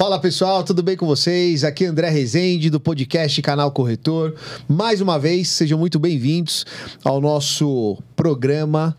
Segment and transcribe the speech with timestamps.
[0.00, 1.62] Fala pessoal, tudo bem com vocês?
[1.62, 4.34] Aqui é André Rezende do podcast Canal Corretor.
[4.66, 6.64] Mais uma vez, sejam muito bem-vindos
[7.04, 8.96] ao nosso programa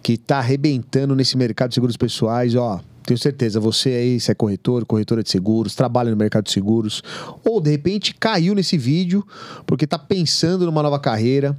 [0.00, 2.54] que está arrebentando nesse mercado de seguros pessoais.
[2.54, 6.52] Ó, tenho certeza, você aí, se é corretor, corretora de seguros, trabalha no mercado de
[6.52, 7.02] seguros,
[7.44, 9.26] ou de repente caiu nesse vídeo
[9.66, 11.56] porque está pensando numa nova carreira.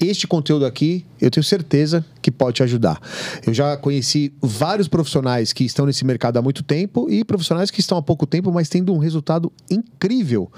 [0.00, 3.00] Este conteúdo aqui, eu tenho certeza que pode te ajudar.
[3.46, 7.80] Eu já conheci vários profissionais que estão nesse mercado há muito tempo e profissionais que
[7.80, 10.50] estão há pouco tempo, mas tendo um resultado incrível.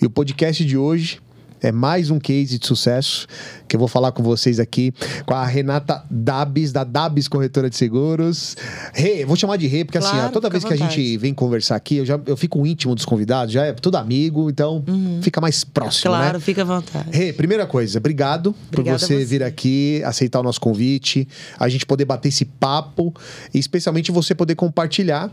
[0.00, 1.20] E o podcast de hoje
[1.62, 3.26] é mais um case de sucesso
[3.66, 4.92] que eu vou falar com vocês aqui
[5.24, 8.56] com a Renata Dabis, da Dabis Corretora de Seguros.
[8.94, 11.32] Rê, vou chamar de Rê, porque Claro, assim, ó, toda vez que a gente vem
[11.34, 14.84] conversar aqui, eu já eu fico íntimo dos convidados, já é tudo amigo, então
[15.22, 16.18] fica mais próximo, Uhum.
[16.18, 16.40] Claro, né?
[16.40, 17.08] fica à vontade.
[17.10, 19.24] Rê, primeira coisa, obrigado Obrigada por você você.
[19.24, 21.26] vir aqui, aceitar o nosso convite,
[21.58, 23.12] a gente poder bater esse papo
[23.52, 25.30] e especialmente você poder compartilhar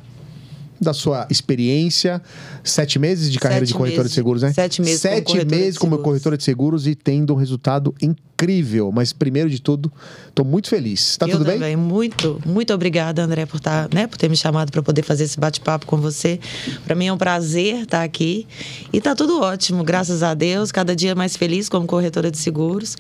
[0.79, 2.21] da sua experiência,
[2.63, 4.15] sete meses de carreira Sete de corretora de meses.
[4.15, 4.53] seguros, né?
[4.53, 8.91] Sete meses como Sete de meses como corretora de seguros e tendo um resultado incrível.
[8.91, 9.91] Mas primeiro de tudo,
[10.27, 11.17] estou muito feliz.
[11.17, 11.55] Tá eu tudo bem?
[11.55, 11.75] também.
[11.75, 15.39] Muito, muito obrigada, André, por, tá, né, por ter me chamado para poder fazer esse
[15.39, 16.39] bate-papo com você.
[16.85, 18.45] Para mim é um prazer estar aqui.
[18.91, 20.71] E tá tudo ótimo, graças a Deus.
[20.71, 22.97] Cada dia mais feliz como corretora de seguros.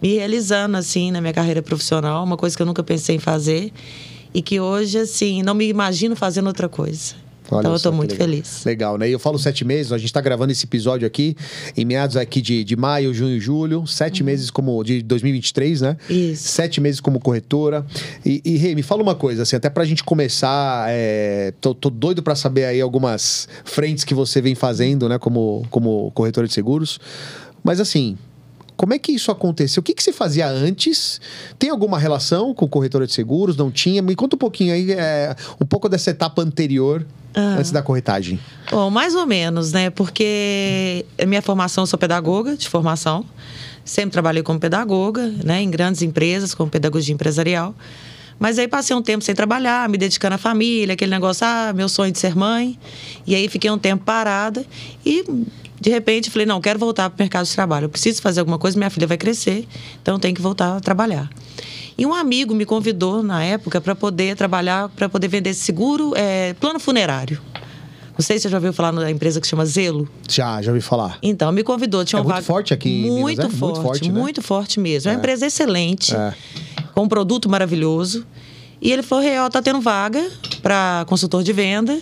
[0.00, 2.22] Me realizando, assim, na minha carreira profissional.
[2.24, 3.72] Uma coisa que eu nunca pensei em fazer.
[4.36, 7.14] E que hoje, assim, não me imagino fazendo outra coisa.
[7.50, 8.28] Olha então eu que muito legal.
[8.28, 8.64] feliz.
[8.66, 9.08] Legal, né?
[9.08, 11.34] E eu falo sete meses, a gente está gravando esse episódio aqui
[11.74, 13.86] em meados aqui de, de maio, junho e julho.
[13.86, 15.96] Sete meses como de 2023, né?
[16.10, 16.16] Uhum.
[16.32, 16.48] Isso.
[16.48, 17.86] Sete meses como corretora.
[18.26, 21.88] E, e Rei, me fala uma coisa, assim, até pra gente começar, é, tô, tô
[21.88, 26.52] doido pra saber aí algumas frentes que você vem fazendo, né, como, como corretora de
[26.52, 27.00] seguros.
[27.64, 28.18] Mas assim,
[28.76, 29.80] como é que isso aconteceu?
[29.80, 31.20] O que, que você fazia antes?
[31.58, 33.56] Tem alguma relação com corretora de seguros?
[33.56, 34.02] Não tinha?
[34.02, 37.56] Me conta um pouquinho aí, é, um pouco dessa etapa anterior, Ah.
[37.58, 38.38] antes da corretagem.
[38.70, 39.90] Bom, mais ou menos, né?
[39.90, 43.24] Porque minha formação, eu sou pedagoga de formação.
[43.84, 45.62] Sempre trabalhei como pedagoga, né?
[45.62, 47.74] Em grandes empresas, como pedagogia empresarial.
[48.38, 51.88] Mas aí passei um tempo sem trabalhar, me dedicando à família, aquele negócio, ah, meu
[51.88, 52.78] sonho de ser mãe.
[53.26, 54.64] E aí fiquei um tempo parada
[55.04, 55.24] e
[55.80, 57.84] de repente falei, não, quero voltar para o mercado de trabalho.
[57.84, 59.66] Eu preciso fazer alguma coisa, minha filha vai crescer,
[60.02, 61.28] então eu tenho que voltar a trabalhar.
[61.98, 66.54] E um amigo me convidou na época para poder trabalhar, para poder vender seguro, é,
[66.54, 67.40] plano funerário.
[68.18, 70.08] Não sei se você já ouviu falar da empresa que chama Zelo.
[70.28, 71.18] Já, já ouvi falar.
[71.22, 72.02] Então, me convidou.
[72.04, 73.44] Tinha É uma muito vaga- forte aqui em Minas, Muito né?
[73.44, 74.20] Muito forte, forte, né?
[74.20, 75.10] muito forte mesmo.
[75.10, 76.34] É uma empresa excelente, É.
[76.94, 78.26] com um produto maravilhoso.
[78.80, 80.26] E ele falou: Real, tá tendo vaga
[80.62, 81.98] para consultor de venda.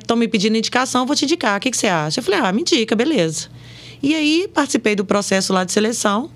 [0.00, 1.56] Estão me pedindo indicação, vou te indicar.
[1.56, 2.20] O que, que você acha?
[2.20, 3.48] Eu falei: ah, me indica, beleza.
[4.02, 6.30] E aí, participei do processo lá de seleção,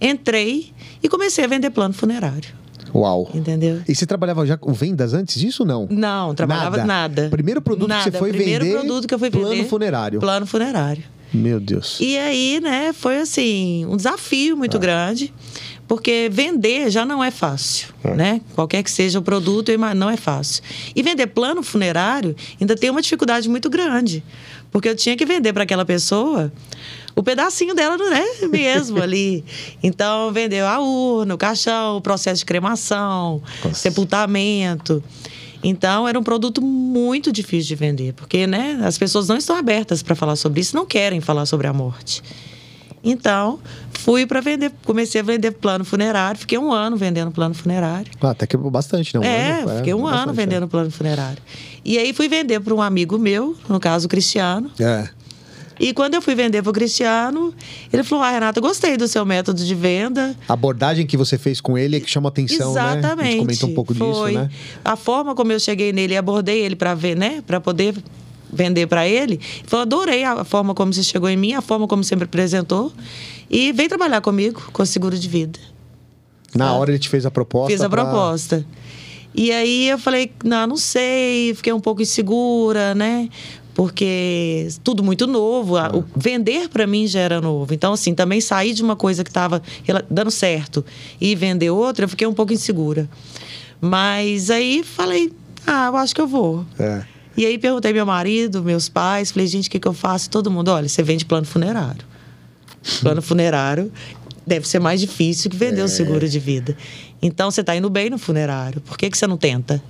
[0.00, 2.50] entrei e comecei a vender plano funerário.
[2.94, 3.28] Uau.
[3.34, 3.82] Entendeu?
[3.88, 5.86] E você trabalhava já com vendas antes disso ou não?
[5.90, 7.28] Não, trabalhava nada.
[7.28, 8.04] Primeiro produto Nada.
[8.04, 8.78] que você foi Primeiro vender.
[8.78, 9.68] produto que eu fui plano vender.
[9.68, 10.20] funerário.
[10.20, 11.02] Plano funerário.
[11.32, 11.98] Meu Deus.
[12.00, 15.34] E aí, né, foi assim, um desafio muito grande,
[15.86, 18.40] porque vender já não é fácil, né?
[18.54, 20.62] Qualquer que seja o produto, não é fácil.
[20.94, 24.24] E vender plano funerário ainda tem uma dificuldade muito grande,
[24.70, 26.52] porque eu tinha que vender para aquela pessoa
[27.16, 29.44] o pedacinho dela, né, mesmo ali.
[29.82, 33.78] Então, vendeu a urna, o caixão, o processo de cremação, Nossa.
[33.78, 35.02] sepultamento.
[35.62, 40.02] Então, era um produto muito difícil de vender, porque né, as pessoas não estão abertas
[40.02, 42.22] para falar sobre isso, não querem falar sobre a morte.
[43.04, 43.58] Então,
[43.92, 48.10] fui para vender, comecei a vender plano funerário, fiquei um ano vendendo plano funerário.
[48.20, 49.22] Ah, até que bastante, não?
[49.22, 51.38] é, ano, fiquei um bastante, ano vendendo plano funerário.
[51.84, 54.70] E aí fui vender para um amigo meu, no caso o Cristiano.
[54.80, 55.08] É.
[55.78, 57.52] E quando eu fui vender para o Cristiano,
[57.92, 60.34] ele falou: Ah, Renata, gostei do seu método de venda.
[60.48, 62.80] A abordagem que você fez com ele é que chama atenção, né?
[62.80, 63.30] A Exatamente.
[63.30, 64.32] gente comentou um pouco Foi.
[64.32, 64.50] disso, né?
[64.84, 67.94] A forma como eu cheguei nele e abordei ele para ver, né, para poder
[68.54, 69.34] vender para ele.
[69.34, 72.22] Ele falou: "Adorei a forma como você chegou em mim, a forma como você me
[72.22, 72.92] apresentou
[73.50, 75.58] e vem trabalhar comigo com seguro de vida".
[76.54, 76.72] Na Ah.
[76.74, 77.72] hora ele te fez a proposta.
[77.72, 78.64] Fiz a pra- proposta.
[79.34, 83.28] E aí eu falei, não, não sei, fiquei um pouco insegura, né?
[83.74, 87.74] Porque tudo muito novo, a- o vender para mim já era novo.
[87.74, 89.60] Então assim, também sair de uma coisa que estava
[90.08, 90.84] dando certo
[91.20, 93.10] e vender outra, eu fiquei um pouco insegura.
[93.80, 95.32] Mas aí falei,
[95.66, 96.64] ah, eu acho que eu vou.
[96.78, 97.02] É.
[97.36, 100.30] E aí perguntei meu marido, meus pais, falei, gente, o que, que eu faço?
[100.30, 102.04] Todo mundo, olha, você vende plano funerário.
[103.00, 103.90] Plano funerário
[104.46, 106.76] deve ser mais difícil que vender o seguro de vida.
[107.22, 108.80] Então você está indo bem no funerário.
[108.82, 109.82] Por que, que você não tenta?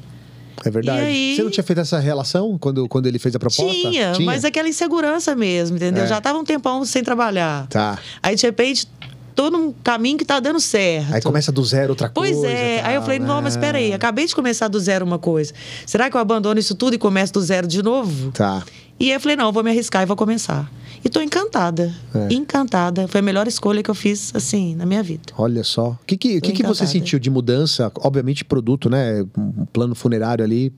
[0.65, 1.01] É verdade.
[1.01, 3.65] Aí- Você não tinha feito essa relação quando, quando ele fez a proposta?
[3.73, 6.05] Tinha, mas aquela insegurança mesmo, entendeu?
[6.05, 6.07] É.
[6.07, 7.67] Já estava um tempão sem trabalhar.
[7.67, 7.99] Tá.
[8.23, 8.87] Aí, de repente,
[9.35, 11.15] tô num caminho que tá dando certo.
[11.15, 12.47] Aí começa do zero outra pois coisa.
[12.47, 12.79] Pois é.
[12.79, 13.97] Tal, aí eu falei, não, mas peraí, né?
[13.97, 15.53] acabei de começar do zero uma coisa.
[15.87, 18.31] Será que eu abandono isso tudo e começo do zero de novo?
[18.33, 18.63] Tá.
[18.99, 20.71] E aí eu falei, não, eu vou me arriscar e vou começar.
[21.05, 21.95] E tô encantada.
[22.15, 22.33] É.
[22.33, 23.07] Encantada.
[23.07, 25.25] Foi a melhor escolha que eu fiz, assim, na minha vida.
[25.37, 25.91] Olha só.
[25.91, 27.93] O que, que, que, que você sentiu de mudança?
[27.97, 29.23] Obviamente, produto, né?
[29.37, 30.73] Um plano funerário ali,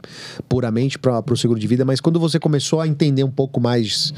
[0.49, 4.13] puramente para o seguro de vida, mas quando você começou a entender um pouco mais,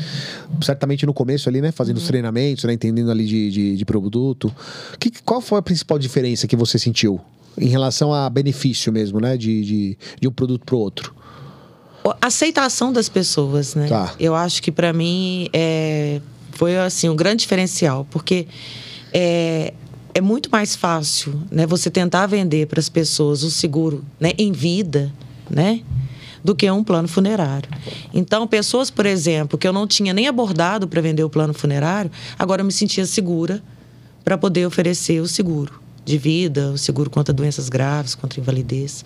[0.63, 1.71] certamente no começo ali, né?
[1.73, 2.09] Fazendo os Uhum.
[2.09, 2.73] treinamentos, né?
[2.73, 4.51] Entendendo ali de, de, de produto.
[4.99, 7.21] Que, qual foi a principal diferença que você sentiu?
[7.61, 9.37] Em relação a benefício mesmo, né?
[9.37, 11.15] De, de, de um produto para o outro.
[12.05, 13.89] A aceitação das pessoas, né?
[13.89, 14.15] Tá.
[14.19, 16.21] Eu acho que para mim é,
[16.53, 18.47] foi assim um grande diferencial, porque
[19.13, 19.73] é,
[20.15, 21.67] é muito mais fácil, né?
[21.67, 24.33] Você tentar vender para as pessoas o seguro, né?
[24.39, 25.13] Em vida,
[25.49, 25.83] né?
[26.43, 27.69] Do que um plano funerário.
[28.15, 32.11] Então, pessoas, por exemplo, que eu não tinha nem abordado para vender o plano funerário,
[32.39, 33.63] agora eu me sentia segura
[34.25, 39.05] para poder oferecer o seguro de vida, o seguro contra doenças graves, contra invalidez.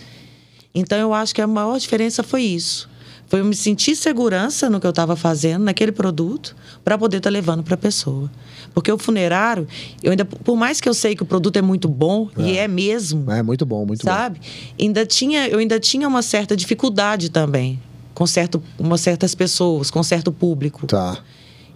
[0.74, 2.90] Então eu acho que a maior diferença foi isso.
[3.26, 6.54] Foi eu me sentir segurança no que eu estava fazendo, naquele produto,
[6.84, 8.30] para poder estar levando para a pessoa.
[8.74, 9.66] Porque o funerário,
[10.02, 12.68] eu ainda, por mais que eu sei que o produto é muito bom, e é
[12.68, 14.40] mesmo, É muito bom, muito sabe?
[14.78, 17.80] Ainda tinha, eu ainda tinha uma certa dificuldade também
[18.14, 20.82] com certo, umas certas pessoas, com certo público.
[20.82, 20.86] bom.
[20.86, 21.18] Tá.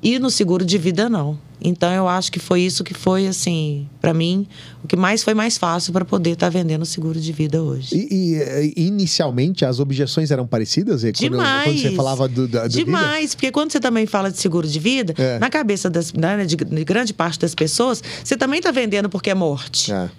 [0.03, 1.39] E no seguro de vida não.
[1.61, 4.47] Então eu acho que foi isso que foi assim, para mim,
[4.85, 7.97] o que mais foi mais fácil para poder estar vendendo seguro de vida hoje.
[7.97, 11.03] E, e, eh, inicialmente as objeções eram parecidas?
[11.03, 11.65] E Quando, Demais.
[11.65, 12.69] quando você falava do, do vida?
[12.69, 15.39] Demais, porque quando você também fala de seguro de vida, É.
[15.39, 19.31] na cabeça das, né, de, de grande parte das pessoas, você também está vendendo porque
[19.31, 19.91] é morte.
[19.93, 20.11] É.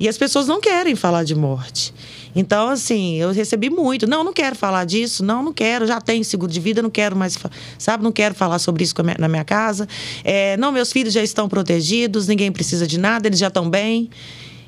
[0.00, 1.92] E as pessoas não querem falar de morte.
[2.34, 4.06] Então, assim, eu recebi muito.
[4.06, 5.24] Não, não quero falar disso.
[5.24, 5.86] Não, não quero.
[5.86, 7.38] Já tenho seguro de vida, não quero mais,
[7.78, 8.04] sabe?
[8.04, 9.88] Não quero falar sobre isso na minha casa.
[10.24, 14.10] É, não, meus filhos já estão protegidos, ninguém precisa de nada, eles já estão bem.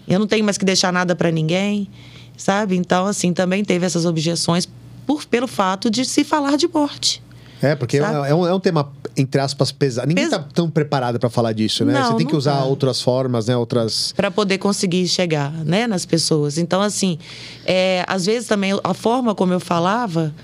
[0.06, 1.88] Eu não tenho mais que deixar nada para ninguém,
[2.36, 2.76] sabe?
[2.76, 4.68] Então, assim, também teve essas objeções
[5.06, 7.22] por, pelo fato de se falar de morte.
[7.62, 10.08] É, porque é, é um, é um tema, entre aspas, pesado.
[10.08, 11.92] Ninguém Pes- tá tão preparado para falar disso, né?
[11.92, 12.64] Não, você tem que usar tá.
[12.64, 13.56] outras formas, né?
[13.56, 14.12] Outras.
[14.16, 16.58] para poder conseguir chegar né, nas pessoas.
[16.58, 17.18] Então, assim,
[17.64, 20.34] é, às vezes também a forma como eu falava,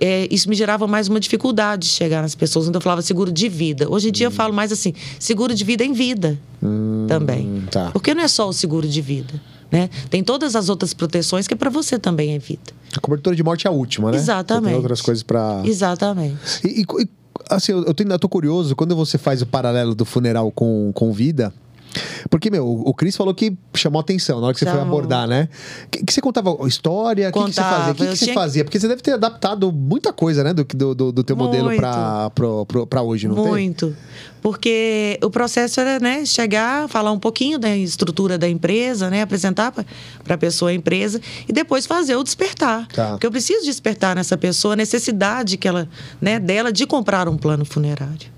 [0.00, 2.66] é, isso me gerava mais uma dificuldade de chegar nas pessoas.
[2.66, 3.90] Então, eu falava seguro de vida.
[3.90, 6.38] Hoje em dia eu falo mais assim, seguro de vida em vida
[7.06, 7.64] também.
[7.70, 7.90] tá.
[7.92, 9.34] Porque não é só o seguro de vida.
[9.72, 9.88] Né?
[10.10, 12.60] Tem todas as outras proteções que é para você também vida.
[12.94, 14.18] A cobertura de morte é a última, né?
[14.18, 14.66] Você Exatamente.
[14.72, 15.62] Tem outras coisas para.
[15.64, 16.36] Exatamente.
[16.62, 17.08] E, e-
[17.48, 21.10] assim, eu, tenho, eu tô curioso, quando você faz o paralelo do funeral com, com
[21.10, 21.52] vida.
[22.30, 24.96] Porque, meu, o Cris falou que chamou atenção na hora que você foi Chamou.
[24.98, 25.48] abordar, né?
[25.90, 27.28] Que, que você contava história?
[27.28, 27.92] O que, que você fazia?
[27.92, 28.64] O que, que você tinha- fazia?
[28.64, 30.54] Porque você deve ter adaptado muita coisa, né?
[30.54, 31.82] Do, do, do, do teu modelo Muito.
[32.34, 33.44] pro, pra hoje, não tem?
[33.46, 33.94] Muito.
[34.42, 39.70] Porque o processo era, né, chegar, falar um pouquinho da estrutura da empresa, né, apresentar
[39.70, 42.88] para a pessoa a empresa e depois fazer o despertar.
[42.88, 43.10] Tá.
[43.12, 45.88] Porque eu preciso despertar nessa pessoa a necessidade que ela,
[46.20, 48.31] né, dela de comprar um plano funerário.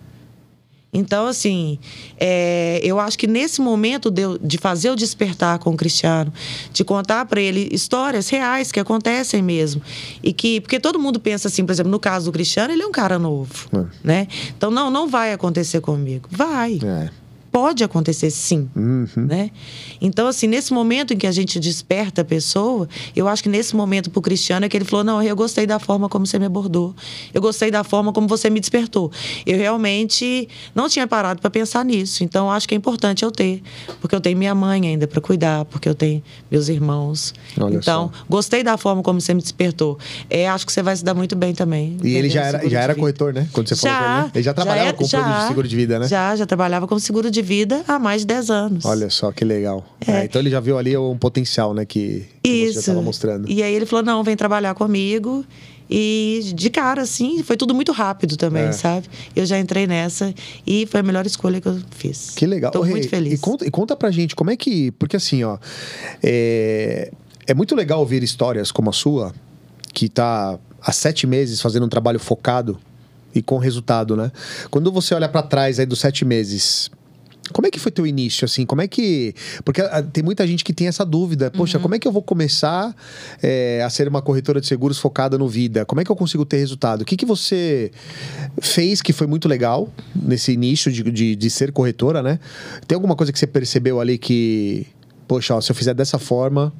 [0.94, 1.76] Então, assim,
[2.18, 6.32] é, eu acho que nesse momento de, de fazer o despertar com o Cristiano,
[6.72, 9.82] de contar para ele histórias reais que acontecem mesmo.
[10.22, 12.86] E que, porque todo mundo pensa assim, por exemplo, no caso do Cristiano, ele é
[12.86, 13.84] um cara novo, É.
[14.04, 14.28] né?
[14.56, 16.28] Então, não, não vai acontecer comigo.
[16.30, 16.78] Vai.
[16.82, 17.23] É.
[17.54, 18.68] Pode acontecer sim.
[18.74, 19.06] Uhum.
[19.16, 19.52] Né?
[20.00, 23.76] Então, assim, nesse momento em que a gente desperta a pessoa, eu acho que nesse
[23.76, 26.46] momento pro Cristiano é que ele falou: não, eu gostei da forma como você me
[26.46, 26.96] abordou,
[27.32, 29.12] eu gostei da forma como você me despertou.
[29.46, 33.62] Eu realmente não tinha parado para pensar nisso, então acho que é importante eu ter,
[34.00, 36.20] porque eu tenho minha mãe ainda para cuidar, porque eu tenho
[36.50, 37.32] meus irmãos.
[37.56, 38.24] Olha então, só.
[38.28, 39.96] gostei da forma como você me despertou.
[40.28, 41.98] É, acho que você vai se dar muito bem também.
[42.02, 43.46] E ele já era, já era corretor, né?
[43.52, 44.30] Quando você falou pra né?
[44.34, 46.08] Ele já trabalhava era- com de seguro de vida, né?
[46.08, 48.84] Já, já trabalhava com seguro de vida há mais de 10 anos.
[48.84, 49.84] Olha só, que legal.
[50.04, 50.10] É.
[50.12, 51.84] É, então ele já viu ali um potencial, né?
[51.84, 52.78] Que, que você já Isso.
[52.80, 53.48] estava mostrando.
[53.48, 55.44] E aí ele falou: não, vem trabalhar comigo.
[55.88, 58.72] E de cara, assim, foi tudo muito rápido também, É.
[58.72, 59.06] sabe?
[59.36, 60.34] Eu já entrei nessa
[60.66, 62.30] e foi a melhor escolha que eu fiz.
[62.34, 62.72] Que legal.
[62.72, 63.34] Tô Ô, Rê, muito feliz.
[63.34, 64.90] E conta, e conta pra gente, como é que.
[64.92, 65.58] Porque assim, ó.
[66.22, 67.12] É,
[67.46, 69.34] é muito legal ouvir histórias como a sua,
[69.92, 72.78] que tá há sete meses fazendo um trabalho focado
[73.34, 74.32] e com resultado, né?
[74.70, 76.90] Quando você olha pra trás aí dos sete meses.
[77.52, 78.64] Como é que foi teu início, assim?
[78.64, 79.34] Como é que...
[79.64, 81.50] Porque ah, tem muita gente que tem essa dúvida.
[81.50, 82.94] Poxa, como é que eu vou começar
[83.42, 85.84] é, a ser uma corretora de seguros focada no vida?
[85.84, 87.02] Como é que eu consigo ter resultado?
[87.02, 87.90] O que, que você
[88.60, 92.40] fez que foi muito legal nesse início de, de, de ser corretora, né?
[92.88, 94.86] Tem alguma coisa que você percebeu ali que...
[95.28, 96.72] Poxa, ó, se eu fizer dessa forma,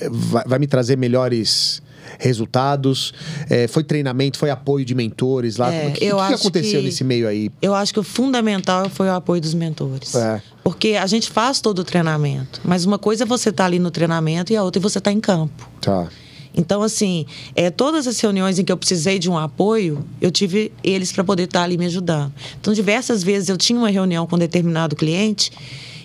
[0.00, 1.82] eh, vai, vai me trazer melhores
[2.18, 3.12] resultados?
[3.48, 5.72] É, foi treinamento, foi apoio de mentores lá?
[5.72, 7.50] É, o que, eu que acho aconteceu que- nesse meio aí?
[7.62, 10.14] Eu acho que o fundamental foi o apoio dos mentores.
[10.14, 10.42] É.
[10.62, 13.90] Porque a gente faz todo o treinamento, mas uma coisa é você estar ali no
[13.90, 15.68] treinamento e a outra é você estar em campo.
[15.80, 16.08] Tá.
[16.56, 20.70] Então, assim, é, todas as reuniões em que eu precisei de um apoio, eu tive
[20.84, 22.32] eles para poder estar ali me ajudando.
[22.60, 25.50] Então, diversas vezes eu tinha uma reunião com um determinado cliente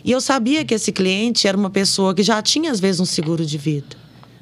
[0.04, 3.06] e eu sabia que esse cliente era uma pessoa que já tinha, às vezes, um
[3.06, 3.96] seguro de vida.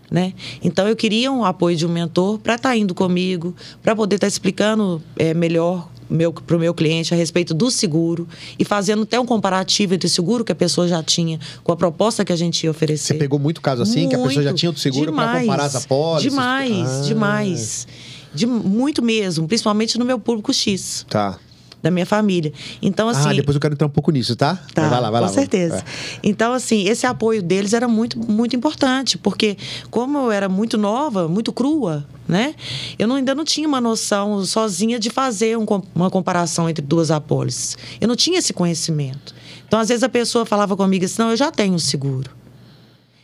[0.10, 0.34] Né?
[0.64, 4.28] Então, eu queria um apoio de um mentor para estar indo comigo, para poder estar
[4.28, 5.90] explicando é, melhor
[6.46, 10.10] para o meu cliente a respeito do seguro e fazendo até um comparativo entre o
[10.10, 13.08] seguro que a pessoa já tinha com a proposta que a gente ia oferecer.
[13.08, 14.56] Você pegou muito caso assim, que a pessoa já Muito.
[14.60, 16.32] tinha outro seguro para comparar as apólices?
[16.32, 17.88] Demais, Ah, demais.
[18.34, 21.38] De, muito mesmo, principalmente no meu público X, Tá.
[21.82, 22.52] Da minha família.
[22.82, 23.30] Então, assim.
[23.30, 24.60] ah, depois eu quero entrar um pouco nisso, tá?
[24.74, 25.28] Tá, vai lá, vai lá.
[25.28, 25.78] com certeza.
[25.78, 25.84] É.
[26.24, 29.56] Então, assim, esse apoio deles era muito, muito importante, porque
[29.92, 32.56] como eu era muito nova, muito crua, né?
[32.98, 37.12] Eu não- ainda não tinha uma noção sozinha de fazer um uma comparação entre duas
[37.12, 37.78] apólices.
[38.02, 39.36] Eu não tinha esse conhecimento.
[39.68, 42.32] Então, às vezes a pessoa falava comigo assim, não, eu já tenho um seguro.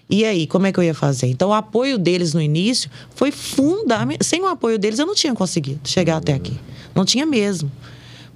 [0.10, 1.27] E aí, como é que eu ia fazer?
[1.27, 4.19] Então, o apoio deles no início foi fundamental.
[4.22, 6.53] Sem o apoio deles, eu não tinha conseguido chegar até aqui.
[6.93, 7.72] Não tinha mesmo.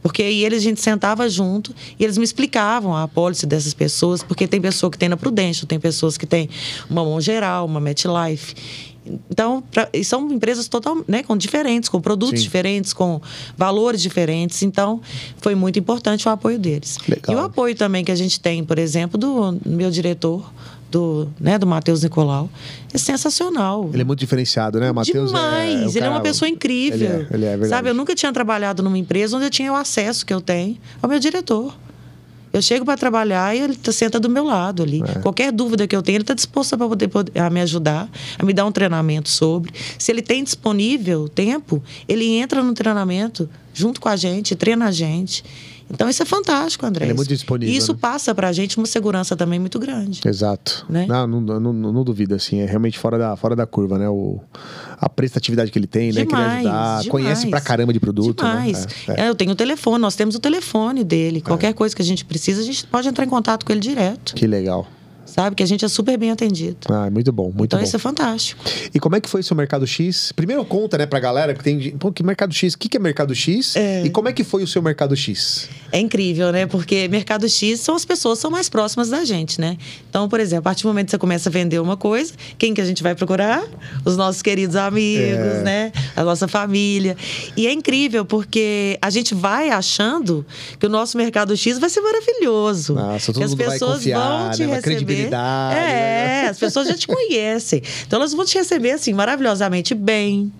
[0.08, 4.24] Porque aí eles, a gente sentava junto e eles me explicavam a apólice dessas pessoas,
[4.24, 6.50] porque tem pessoa que tem na Prudential, tem pessoas que tem
[6.90, 8.56] uma Mão Geral, uma MetLife.
[9.30, 12.44] Então, pra- são empresas total, né, com diferentes, com produtos Sim.
[12.46, 13.20] diferentes, com
[13.58, 14.64] valores diferentes.
[14.64, 15.02] Então,
[15.40, 16.98] foi muito importante o apoio deles.
[17.06, 17.36] Legal.
[17.36, 20.50] E o apoio também que a gente tem, por exemplo, do meu diretor,
[20.90, 22.50] do, né, do Matheus Nicolau,
[22.94, 23.90] é sensacional.
[23.94, 24.92] Ele é muito diferenciado, né?
[24.92, 25.70] Matheus Demais.
[25.70, 26.98] é, é ele é cara- uma pessoa incrível.
[26.98, 27.70] Ele é, ele é verdade.
[27.70, 30.78] Sabe, eu nunca tinha trabalhado numa empresa onde eu tinha o acesso que eu tenho
[31.02, 31.74] ao meu diretor.
[32.54, 35.04] Eu chego para trabalhar e ele tá- senta do meu lado ali.
[35.06, 35.20] É.
[35.20, 38.54] Qualquer dúvida que eu tenho, ele está disposto a poder- a me ajudar, a me
[38.54, 39.72] dar um treinamento sobre.
[40.00, 44.92] Se ele tem disponível tempo, ele entra no treinamento junto com a gente, treina a
[44.92, 45.44] gente.
[45.90, 47.06] Então isso é fantástico, André.
[47.06, 48.00] Ele é muito disponível, E isso né?
[48.02, 50.22] passa para a gente uma segurança também muito grande.
[50.26, 50.86] Exato.
[50.90, 51.06] Né?
[51.08, 52.60] Não, não, não, não, duvido, assim.
[52.60, 54.10] É realmente fora da, fora da curva, né?
[54.10, 54.40] O,
[55.00, 56.26] a prestatividade que ele tem, né?
[56.26, 56.82] Demais, Querer ajudar.
[57.02, 57.08] demais.
[57.08, 58.86] Conhece pra caramba de produto, Demais.
[58.86, 58.92] né?
[59.08, 59.26] É, é.
[59.26, 61.42] É, eu tenho o telefone, nós temos o telefone dele.
[61.42, 64.34] Qualquer coisa que a gente precisa, a gente pode entrar em contato com ele direto.
[64.36, 64.88] Que legal.
[65.28, 65.56] Sabe?
[65.56, 66.78] Que a gente é super bem atendido.
[66.90, 67.86] Ah, muito bom, muito então bom.
[67.86, 68.64] isso é fantástico.
[68.94, 70.32] E como é que foi o seu Mercado X?
[70.36, 71.92] Primeiro conta, né, pra galera que tem.
[71.98, 72.74] Pô, que Mercado X?
[72.74, 73.76] O que, que é Mercado X?
[73.76, 74.04] É.
[74.06, 75.70] E como é que foi o seu Mercado X?
[75.92, 76.66] É incrível, né?
[76.66, 79.78] Porque Mercado X são as pessoas que são mais próximas da gente, né?
[80.10, 82.74] Então, por exemplo, a partir do momento que você começa a vender uma coisa, quem
[82.74, 83.64] que a gente vai procurar?
[84.06, 85.62] Os nossos queridos amigos, É.
[85.64, 85.92] né?
[86.16, 87.16] A nossa família.
[87.56, 90.46] E é incrível porque a gente vai achando
[90.80, 92.94] que o nosso Mercado X vai ser maravilhoso.
[92.94, 94.76] Nossa, todo que as pessoas confiar, vão te né?
[94.76, 95.17] Receber.
[95.18, 96.50] Credibilidade, É, né?
[96.50, 97.82] as pessoas já te conhecem.
[98.06, 100.52] Então elas vão te receber assim maravilhosamente bem.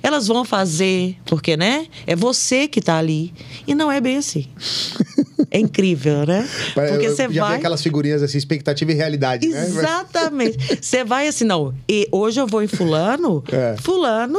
[0.00, 1.86] Elas vão fazer, porque, né?
[2.06, 3.34] É você que tá ali.
[3.66, 4.46] E não é bem assim.
[5.50, 6.46] É incrível, né?
[6.74, 7.56] Porque você vai.
[7.56, 9.64] aquelas figurinhas assim, expectativa e realidade, né?
[9.66, 10.58] Exatamente.
[10.82, 11.72] Você vai assim, não.
[11.88, 13.74] E hoje eu vou em fulano, É.
[13.80, 14.38] fulano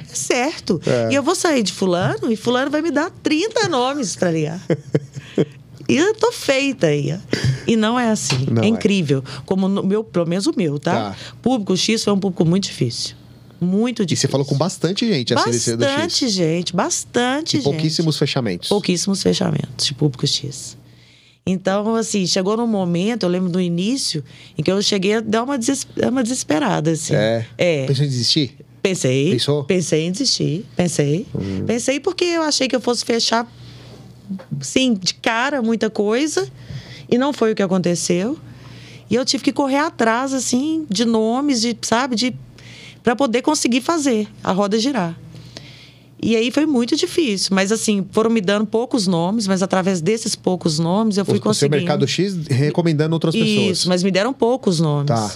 [0.00, 0.80] é certo.
[0.86, 1.08] É.
[1.12, 4.60] E eu vou sair de fulano e fulano vai me dar 30 nomes para ligar.
[5.88, 7.18] E eu tô feita aí.
[7.66, 8.46] E não é assim.
[8.50, 8.68] Não é é.
[8.68, 9.22] incrível.
[9.46, 11.10] Como no meu, pelo menos o meu, tá?
[11.10, 11.16] Tá.
[11.40, 13.14] Público X foi um público muito difícil.
[13.60, 14.28] Muito E difícil.
[14.28, 15.92] você falou com bastante gente a CDC do X.
[15.94, 17.64] Bastante gente, bastante E gente.
[17.64, 18.68] pouquíssimos fechamentos.
[18.68, 20.76] Pouquíssimos fechamentos de público X.
[21.46, 24.22] Então, assim, chegou num momento, eu lembro do início,
[24.56, 27.14] em que eu cheguei a dar uma, deses- uma desesperada, assim.
[27.14, 27.46] É.
[27.58, 27.86] É.
[27.86, 28.56] Pensou em desistir?
[28.80, 29.30] Pensei.
[29.32, 29.60] Pensou?
[29.62, 29.64] Hum.
[29.64, 30.64] Pensei em desistir.
[30.76, 31.26] Pensei.
[31.66, 33.46] Pensei porque eu achei que eu fosse fechar,
[34.60, 36.48] sim, de cara muita coisa.
[37.10, 38.38] E não foi o que aconteceu.
[39.10, 42.34] E eu tive que correr atrás, assim, de nomes, de, sabe, de
[43.02, 45.18] para poder conseguir fazer a roda girar.
[46.22, 50.36] E aí foi muito difícil, mas assim, foram me dando poucos nomes, mas através desses
[50.36, 51.76] poucos nomes eu fui o seu conseguindo.
[51.78, 53.78] Mercado X recomendando outras pessoas.
[53.78, 55.08] Isso, mas me deram poucos nomes.
[55.08, 55.32] Tá.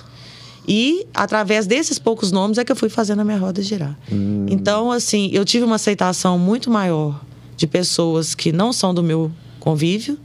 [0.67, 3.99] E através desses poucos nomes é que eu fui fazendo a minha roda girar.
[4.11, 4.47] Hum.
[4.49, 7.21] Então, assim, eu tive uma aceitação muito maior
[7.57, 10.19] de pessoas que não são do meu convívio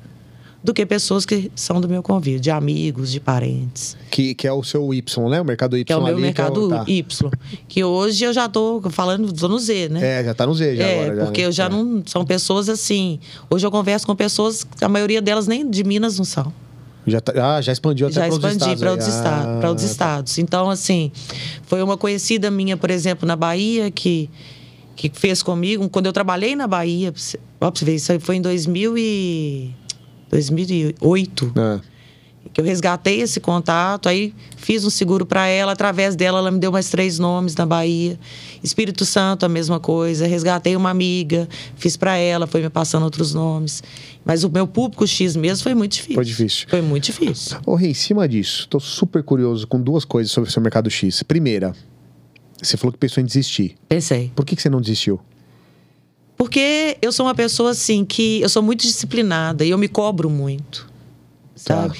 [0.63, 3.97] do que pessoas que são do meu convívio, de amigos, de parentes.
[4.11, 5.41] Que, que é o seu Y, né?
[5.41, 6.83] O Mercado Y Que é o meu ali, mercado que é o- tá.
[6.87, 7.31] Y.
[7.67, 10.19] Que hoje eu já tô falando, tô no Z, né?
[10.19, 11.15] É, já tá no Z já É, agora.
[11.15, 11.47] já, porque né?
[11.47, 11.69] eu já É.
[11.69, 12.03] não.
[12.05, 13.19] São pessoas assim.
[13.49, 16.53] Hoje eu converso com pessoas, a maioria delas nem de Minas não são.
[17.07, 18.79] Já, tá- ah, já expandiu até já para outros expandi estados.
[18.79, 18.93] para aí.
[18.93, 19.91] outros, esta- Ah, pra outros tá.
[19.93, 20.37] estados.
[20.37, 21.11] Então, assim,
[21.65, 24.29] foi uma conhecida minha, por exemplo, na Bahia, que,
[24.95, 25.89] que fez comigo.
[25.89, 27.13] Quando eu trabalhei na Bahia,
[27.59, 29.73] ó, pra você ver, isso foi em 2000 e,
[30.31, 31.53] 2008.
[31.57, 31.91] É.
[32.53, 36.59] que eu resgatei esse contato, aí fiz um seguro para ela, através dela ela me
[36.59, 38.19] deu mais três nomes na Bahia.
[38.63, 43.33] Espírito Santo a mesma coisa, resgatei uma amiga, fiz para ela, foi me passando outros
[43.33, 43.83] nomes.
[44.25, 46.15] Mas o meu público X mesmo foi muito difícil.
[46.15, 46.67] Foi difícil.
[46.69, 47.57] Foi muito difícil.
[47.65, 50.89] Ô, Rê, em cima disso, tô super curioso com duas coisas sobre o seu mercado
[50.89, 51.23] X.
[51.23, 51.73] Primeira,
[52.61, 53.75] você falou que pensou em desistir.
[53.89, 54.31] Pensei.
[54.35, 55.19] Por que, que você não desistiu?
[56.37, 60.29] Porque eu sou uma pessoa assim que eu sou muito disciplinada e eu me cobro
[60.29, 60.87] muito,
[61.63, 61.83] Tá.
[61.83, 61.99] sabe?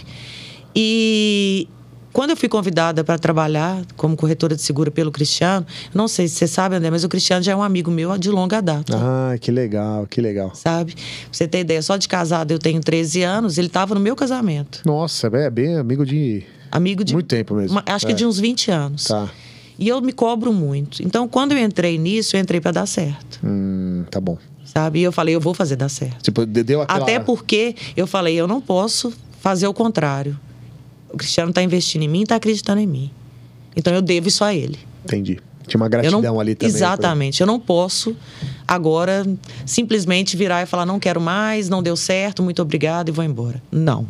[0.76, 1.68] E
[2.12, 6.36] quando eu fui convidada para trabalhar como corretora de seguro pelo Cristiano, não sei se
[6.36, 8.98] você sabe, André, mas o Cristiano já é um amigo meu de longa data.
[8.98, 10.56] Ah, que legal, que legal.
[10.56, 10.94] Sabe?
[10.96, 14.16] Pra você ter ideia, só de casado eu tenho 13 anos, ele estava no meu
[14.16, 14.82] casamento.
[14.86, 17.14] Nossa, é bem amigo de Amigo de.
[17.14, 17.78] muito tempo mesmo.
[17.78, 18.16] uma- acho que É.
[18.16, 19.04] de uns 20 anos.
[19.06, 19.30] Tá.
[19.78, 21.04] E eu me cobro muito.
[21.04, 23.40] Então, quando eu entrei nisso, eu entrei para dar certo.
[23.44, 24.38] Hum, tá bom.
[24.66, 25.00] Sabe?
[25.00, 26.22] E eu falei, eu vou fazer dar certo.
[26.22, 27.02] Tipo, de- deu aquela...
[27.02, 30.40] Até porque eu falei, eu não posso fazer o contrário.
[31.12, 33.12] O Cristiano está investindo em mim, está acreditando em mim.
[33.76, 34.80] Então eu devo isso a ele.
[35.04, 35.40] Entendi.
[35.68, 36.74] Tinha uma gratidão não, ali também.
[36.74, 37.42] exatamente.
[37.42, 38.16] Eu não posso
[38.68, 39.26] agora
[39.66, 43.62] simplesmente virar e falar não quero mais, não deu certo, muito obrigado e vou embora.
[43.72, 44.06] Não.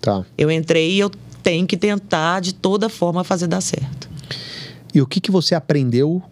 [0.00, 0.24] Tá.
[0.36, 1.10] Eu entrei e eu
[1.42, 4.08] tenho que tentar de toda forma fazer dar certo.
[4.94, 6.22] E o que, que você aprendeu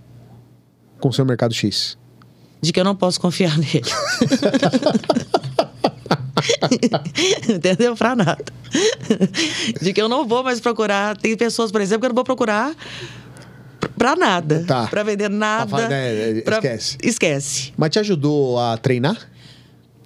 [1.00, 1.98] com o seu mercado X?
[2.60, 3.82] De que eu não posso confiar nele.
[7.48, 7.96] Entendeu?
[7.96, 8.44] Pra nada.
[9.80, 11.16] De que eu não vou mais procurar.
[11.16, 12.74] Tem pessoas, por exemplo, que eu não vou procurar
[13.98, 14.64] pra nada.
[14.66, 14.86] Tá.
[14.86, 15.66] Pra vender nada.
[15.66, 16.98] Pra né, pra- esquece.
[17.02, 17.72] Esquece.
[17.76, 19.16] Mas te ajudou a treinar?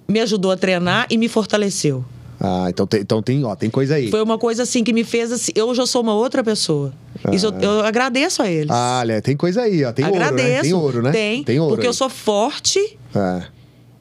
[0.07, 2.03] Me ajudou a treinar e me fortaleceu.
[2.39, 4.11] Ah, então tem, então tem, ó, tem coisa aí.
[4.11, 5.51] Foi uma coisa assim que me fez assim.
[5.55, 6.93] Eu já sou uma outra pessoa.
[7.31, 8.69] Isso eu, eu agradeço a eles.
[8.69, 9.91] Ah, olha, tem coisa aí, ó.
[9.91, 10.37] Tem agradeço.
[10.37, 10.61] ouro, né?
[10.61, 11.11] Tem ouro, né?
[11.11, 11.43] Tem.
[11.43, 11.75] Tem ouro.
[11.75, 11.89] porque aí.
[11.89, 12.79] eu sou forte
[13.15, 13.43] É,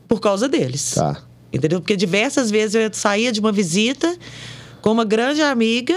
[0.07, 0.93] por causa deles.
[0.95, 1.23] tá.
[1.53, 1.81] Entendeu?
[1.81, 4.15] Porque diversas vezes eu saía de uma visita
[4.83, 5.97] com uma grande amiga,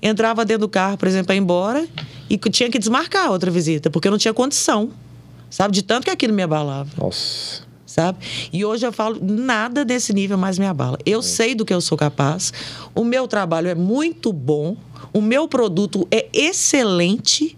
[0.00, 1.86] entrava dentro do carro, por exemplo, para ir embora,
[2.30, 4.90] e tinha que desmarcar a outra visita, porque eu não tinha condição.
[5.50, 5.74] Sabe?
[5.74, 6.88] De tanto que aquilo me abalava.
[6.98, 7.62] Nossa.
[7.94, 8.18] Sabe?
[8.52, 10.98] E hoje eu falo, nada desse nível mais me abala.
[11.06, 12.52] Eu sei do que eu sou capaz,
[12.92, 14.76] o meu trabalho é muito bom,
[15.12, 17.56] o meu produto é excelente,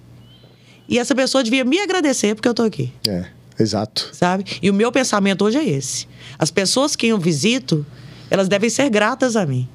[0.87, 3.25] e essa pessoa devia me agradecer porque eu tô aqui É,
[3.59, 4.11] exato.
[4.12, 4.45] sabe?
[4.61, 6.07] E o meu pensamento hoje é esse.
[6.38, 7.87] As pessoas que eu visito,
[8.28, 9.67] elas devem ser gratas a mim.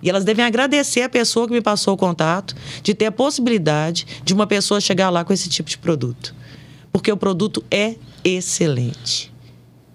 [0.00, 4.06] E elas devem agradecer a pessoa que me passou o contato, de ter a possibilidade
[4.22, 6.32] de uma pessoa chegar lá com esse tipo de produto.
[6.92, 9.33] Porque o produto é excelente.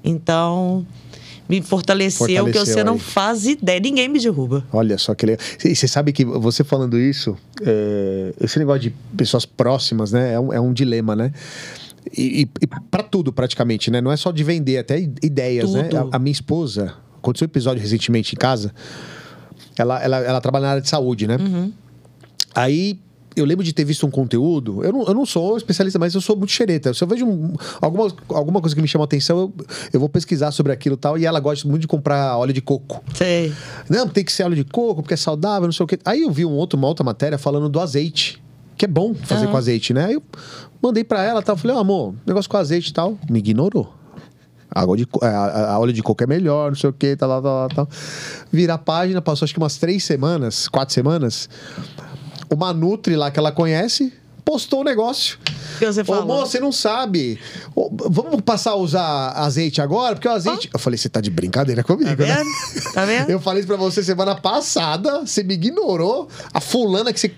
[0.04, 0.86] Então,
[1.50, 3.00] me fortaleceu, que Fortaleceu você não aí.
[3.00, 3.80] faz ideia.
[3.80, 4.64] Ninguém me derruba.
[4.72, 5.46] Olha só que legal.
[5.66, 7.36] E você sabe que você falando isso,
[7.66, 10.34] é, esse negócio de pessoas próximas, né?
[10.34, 11.32] É um, é um dilema, né?
[12.16, 14.00] E, e, para tudo, praticamente, né?
[14.00, 15.84] Não é só de vender, até ideias, né?
[15.84, 16.10] Tudo.
[16.12, 18.72] A, a minha esposa, aconteceu um episódio recentemente em casa,
[19.76, 21.38] ela, ela, ela trabalha na área de saúde, né?
[22.54, 23.00] Aí
[23.36, 24.84] eu lembro de ter visto um conteúdo.
[24.84, 26.94] Eu não, eu não sou especialista, mas eu sou muito xereta.
[26.94, 29.54] Se eu vejo um- alguma, alguma coisa que me chama atenção, eu,
[29.94, 31.18] eu vou pesquisar sobre aquilo e tal.
[31.18, 33.04] E ela gosta muito de comprar óleo de coco.
[33.14, 33.54] Sei.
[33.90, 36.00] Não, tem que ser óleo de coco, porque é saudável, não sei o quê.
[36.06, 38.42] Aí eu vi um outro, uma outra matéria falando do azeite.
[38.78, 39.52] Que é bom fazer Aham.
[39.52, 40.06] com azeite, né?
[40.06, 40.24] Aí eu
[40.82, 43.18] mandei pra ela, tal, falei, ó, amor, negócio com azeite e tal.
[43.30, 43.94] Me ignorou.
[44.72, 47.28] Água de, a, a- a óleo de coco é melhor, não sei o quê, tal,
[47.42, 47.90] tal, tal, tal.
[48.52, 51.50] Vira a página, passou acho que umas três semanas, quatro semanas.
[52.50, 55.38] Uma Nutri lá que ela conhece postou o negócio.
[55.80, 56.26] Que você Ô, falou?
[56.26, 57.40] moça, você não sabe.
[57.76, 60.16] Ô, vamos passar a usar azeite agora?
[60.16, 60.70] Porque o azeite.
[60.74, 62.44] Eu falei, você tá de brincadeira comigo, Tá né?
[62.94, 63.30] Tá vendo?
[63.30, 66.28] Eu falei isso pra você semana passada, você me ignorou.
[66.54, 67.32] A fulana que você.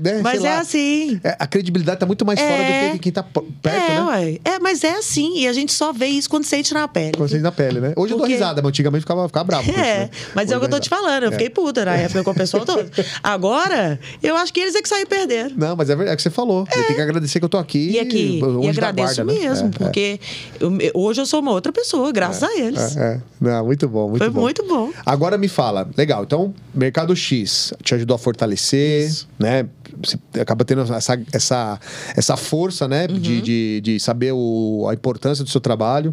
[0.00, 0.60] Né, Mas é lá.
[0.60, 1.20] assim.
[1.22, 2.88] É, a credibilidade tá muito mais fora É.
[2.88, 4.02] do que quem tá perto, é, né?
[4.02, 4.38] ué.
[4.44, 5.38] É, mas é assim.
[5.38, 7.12] E a gente só vê isso quando sente na pele.
[7.16, 7.92] Quando você na pele, né?
[7.96, 9.64] Hoje eu dou Porque- risada, mas antigamente ficava, ficava bravo.
[9.64, 10.10] com isso, É, né?
[10.34, 11.22] mas Hoje é o que eu tô te falando.
[11.24, 11.32] Eu É.
[11.32, 12.90] fiquei puta na época com o pessoal todo.
[13.22, 15.54] Agora, eu acho que eles é que saíram perdendo.
[15.56, 16.66] Não, mas é verdade é o que você falou.
[16.70, 17.83] Eu tenho que agradecer que eu tô aqui.
[17.90, 19.38] E aqui, longe e agradeço guarda, né?
[19.48, 20.20] mesmo, É, porque
[20.60, 22.96] eu- hoje eu sou uma outra pessoa, graças a eles.
[22.96, 23.20] É, é.
[23.40, 24.40] Não, muito bom, muito Foi bom.
[24.40, 24.90] muito bom.
[25.04, 29.28] Agora me fala, legal, então, Mercado X te ajudou a fortalecer, Isso.
[29.38, 29.66] né?
[30.02, 31.80] Você acaba tendo essa, essa,
[32.16, 33.06] essa força, né?
[33.08, 33.18] Uhum.
[33.18, 36.12] De, de, de saber o, a importância do seu trabalho.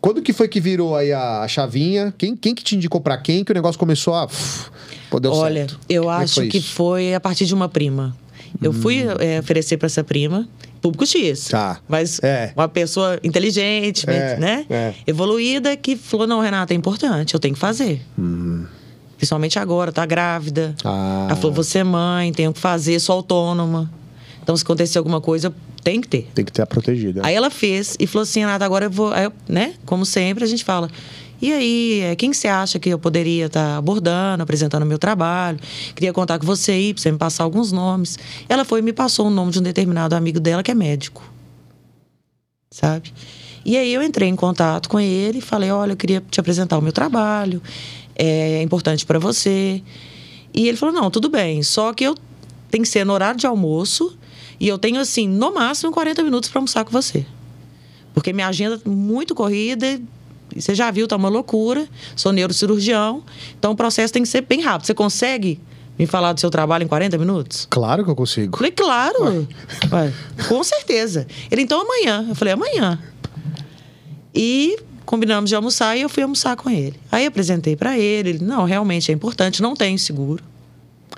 [0.00, 2.12] Quando que foi que virou aí a, a chavinha?
[2.16, 4.24] Quem, quem que te indicou pra quem que o negócio começou a...
[4.24, 4.70] uf,
[5.10, 5.78] Pô, deu Olha, certo.
[5.88, 6.58] eu Como é acho foi que?
[6.58, 6.62] Hum.
[6.62, 8.16] foi a partir de uma prima.
[8.62, 10.48] Eu fui é, oferecer para essa prima,
[10.80, 11.48] público X.
[11.48, 11.78] Tá.
[11.88, 12.52] Mas É.
[12.56, 14.66] uma pessoa inteligente, É, né?
[14.70, 14.94] é.
[15.06, 18.00] Evoluída, que falou: não, Renata, é importante, eu tenho que fazer.
[19.16, 20.74] Principalmente agora, tá grávida.
[20.84, 20.88] Hum.
[20.88, 21.26] Ah.
[21.30, 23.90] Ela falou: você é mãe, tenho que fazer, sou autônoma.
[24.42, 25.52] Então, se acontecer alguma coisa,
[25.84, 26.28] tem que ter.
[26.34, 27.20] Tem que ter a protegida.
[27.24, 29.14] Aí ela fez e falou assim, Renata, agora eu vou.
[29.14, 29.74] Eu, né?
[29.84, 30.90] Como sempre, a gente fala.
[31.40, 35.58] E aí, é, quem você acha que eu poderia estar abordando, apresentando meu trabalho?
[35.94, 38.18] Queria contar com você aí, pra você me passar alguns nomes.
[38.48, 41.22] Ela foi e me passou o nome de um determinado amigo dela que é médico.
[42.70, 43.12] Sabe?
[43.64, 46.78] E aí eu entrei em contato com ele e falei: olha, eu queria te apresentar
[46.78, 47.62] o meu trabalho,
[48.14, 49.82] é importante para você.
[50.54, 52.14] E ele falou: não, tudo bem, só que eu
[52.70, 54.16] tenho que ser no horário de almoço
[54.60, 57.24] e eu tenho, assim, no máximo 40 minutos para almoçar com você.
[58.12, 59.98] Porque minha agenda é muito corrida,
[60.56, 61.86] você já viu, tá uma loucura.
[62.16, 63.22] Sou neurocirurgião,
[63.58, 64.86] então o processo tem que ser bem rápido.
[64.86, 65.60] Você consegue
[65.98, 67.66] me falar do seu trabalho em 40 minutos?
[67.68, 68.56] Claro que eu consigo.
[68.56, 69.46] Falei, claro.
[69.92, 70.12] Ué,
[70.48, 71.26] com certeza.
[71.50, 72.26] Ele, então amanhã.
[72.28, 72.98] Eu falei, amanhã.
[74.34, 76.94] E combinamos de almoçar e eu fui almoçar com ele.
[77.10, 80.42] Aí apresentei para ele, ele, não, realmente é importante, não tenho seguro.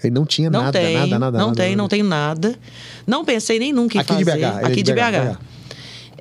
[0.02, 1.38] Ele não tinha Não nada, tem, nada, nada.
[1.38, 1.82] não nada, tem, nada.
[1.82, 2.58] não tenho nada.
[3.06, 4.38] Não pensei nem nunca em Aqui de fazer.
[4.38, 5.38] BH, ele é aqui de de BH, BH.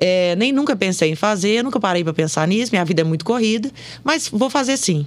[0.04, 2.72] É, nem nunca pensei em fazer, nunca parei para pensar nisso.
[2.72, 3.70] Minha vida é muito corrida,
[4.02, 5.06] mas vou fazer sim.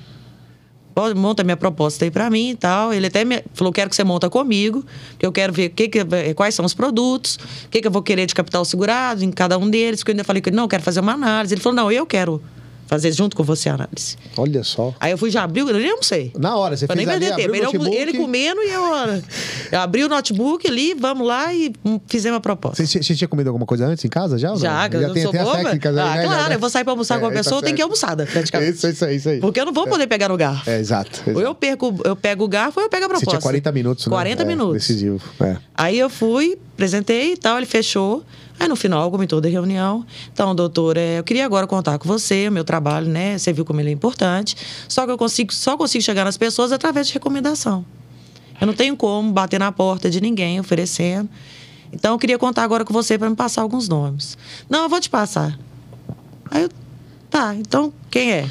[1.18, 2.94] Monta minha proposta aí para mim e tal.
[2.94, 4.86] Ele até me falou: quero que você monta comigo,
[5.20, 8.02] que eu quero ver que que, quais são os produtos, o que, que eu vou
[8.02, 10.00] querer de capital segurado em cada um deles.
[10.00, 11.54] Porque eu ainda falei que não, eu quero fazer uma análise.
[11.54, 12.42] Ele falou: não, eu quero
[12.88, 14.16] fazer junto com você a análise.
[14.38, 14.94] Olha só.
[15.00, 16.32] Aí eu fui já abriu, eu nem almocei.
[16.38, 17.52] Na hora, você Pra fez nem perder tempo.
[17.52, 17.96] o Ele, notebook.
[17.96, 18.84] ele comendo e eu,
[19.72, 21.74] eu abri o notebook ali, vamos lá e
[22.08, 22.86] fizemos a proposta.
[22.86, 24.56] Você, você tinha comido alguma coisa antes em casa já?
[24.56, 25.58] Já, que eu já não tem, sou tem boba.
[25.58, 26.24] técnicas ah, né?
[26.26, 26.56] Claro, né?
[26.56, 27.92] eu vou sair pra almoçar com É, uma pessoa, tá tem que certo.
[28.06, 28.78] almoçar, É praticamente.
[28.78, 29.40] isso, é isso aí, isso aí.
[29.40, 30.70] Porque eu não vou poder pegar no garfo.
[30.70, 31.22] É, exato.
[31.34, 33.32] Ou eu perco, eu pego o garfo ou eu pego a Você proposta.
[33.32, 34.10] tinha 40 minutos, né?
[34.12, 34.74] 40 É, minutos.
[34.74, 35.22] Decisivo.
[35.42, 35.58] É.
[35.74, 38.24] Aí eu fui, apresentei e tal, ele fechou.
[38.60, 42.08] Aí no final, como em toda reunião, então, doutor, é, eu queria agora contar com
[42.08, 43.38] você, o meu trabalho, né?
[43.38, 44.56] Você viu como ele é importante.
[44.88, 47.86] Só que eu consigo, só consigo chegar nas pessoas através de recomendação.
[48.60, 51.30] Eu não tenho como bater na porta de ninguém oferecendo.
[51.92, 54.38] Então eu queria contar agora com você para me passar alguns nomes.
[54.70, 55.58] Não, eu vou te passar.
[56.50, 56.70] Aí eu,
[57.30, 58.50] tá, então quem é?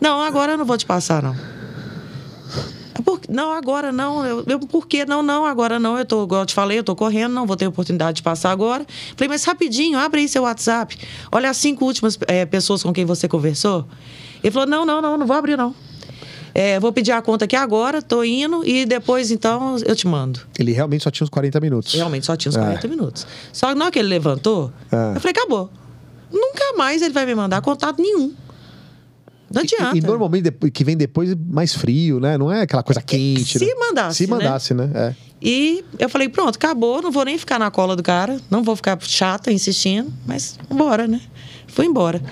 [0.00, 1.53] Não, agora eu não vou te passar, não.
[2.96, 4.24] É por- não, agora não.
[4.24, 5.04] Eu, eu, por quê?
[5.04, 5.98] Não, não, agora não.
[5.98, 8.50] Eu tô, igual eu te falei, eu tô correndo, não vou ter oportunidade de passar
[8.50, 8.86] agora.
[9.16, 10.96] Falei, mas rapidinho, abre aí seu WhatsApp.
[11.32, 13.86] Olha as cinco últimas eh, pessoas com quem você conversou.
[14.42, 15.74] Ele falou: não, não, não, não vou abrir, não.
[16.56, 20.38] É, vou pedir a conta aqui agora, tô indo, e depois, então, eu te mando.
[20.56, 21.92] Ele realmente só tinha uns 40 minutos.
[21.94, 22.60] Realmente só tinha uns É.
[22.60, 23.26] 40 minutos.
[23.52, 25.16] Só que na hora que ele levantou, É.
[25.16, 25.68] eu falei, acabou.
[26.32, 28.32] Nunca mais ele vai me mandar contato nenhum.
[29.54, 29.96] Não adianta.
[29.96, 32.36] E, e normalmente depois- que vem depois é mais frio, né?
[32.36, 33.58] Não é aquela coisa quente.
[33.58, 33.74] Se né?
[33.78, 34.30] mandasse, Se né?
[34.36, 34.90] mandasse, né?
[34.94, 35.14] É.
[35.40, 38.74] E eu falei, pronto, acabou, não vou nem ficar na cola do cara, não vou
[38.76, 41.20] ficar chata insistindo, mas embora, né?
[41.66, 42.22] Fui embora.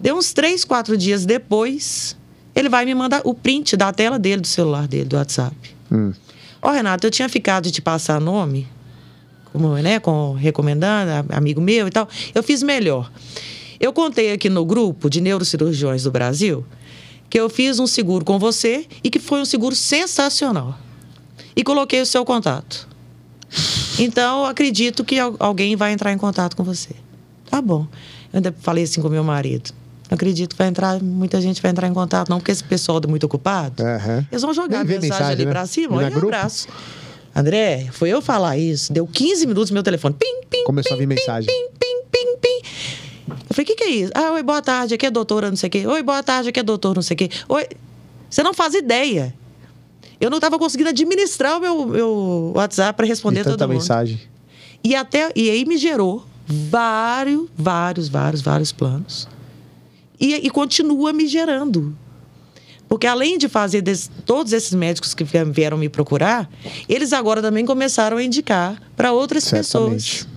[0.00, 2.16] Deu uns três, quatro dias depois,
[2.54, 5.56] ele vai me mandar o print da tela dele, do celular dele, do WhatsApp.
[5.90, 6.12] Hum.
[6.60, 8.68] Ó, Renato, eu tinha ficado de te passar nome,
[9.52, 12.08] como, né, com, recomendando, amigo meu e tal.
[12.34, 13.10] Eu fiz melhor.
[13.84, 16.64] Eu contei aqui no grupo de neurocirurgiões do Brasil
[17.28, 20.78] que eu fiz um seguro com você e que foi um seguro sensacional.
[21.54, 22.88] E coloquei o seu contato.
[23.98, 26.90] Então, eu acredito que al- alguém vai entrar em contato com você.
[27.50, 27.86] Tá bom.
[28.32, 29.70] Eu ainda falei assim com meu marido.
[30.10, 33.00] Não acredito que vai entrar, muita gente vai entrar em contato, não, porque esse pessoal
[33.04, 33.82] é muito ocupado.
[33.82, 34.26] Aham.
[34.30, 35.50] Eles vão jogar a mensagem, mensagem, ali né?
[35.50, 36.68] pra cima, olha um abraço.
[37.36, 38.92] André, foi eu falar isso.
[38.92, 40.14] Deu 15 minutos meu telefone.
[40.18, 41.48] Pim, pim, Começou pim, a vir pim, mensagem.
[41.48, 42.62] Pim, pim, pim, pim.
[43.54, 44.12] Eu falei, o que, que é isso?
[44.16, 45.86] Ah, oi, boa tarde, aqui é doutora, não sei o quê.
[45.86, 47.30] Oi, boa tarde, aqui é doutor, não sei o quê.
[47.48, 47.68] Oi.
[48.28, 49.32] Você não faz ideia.
[50.20, 53.78] Eu não estava conseguindo administrar o meu, meu WhatsApp para responder De tanta todo mundo.
[53.78, 54.20] mensagem.
[54.82, 59.28] E, até, e aí me gerou vários, vários, vários, vários planos.
[60.18, 61.96] E, e continua me gerando.
[62.88, 66.50] Porque além de fazer des- todos esses médicos que vie- vieram me procurar,
[66.88, 69.94] eles agora também começaram a indicar para outras Certamente.
[70.24, 70.33] pessoas.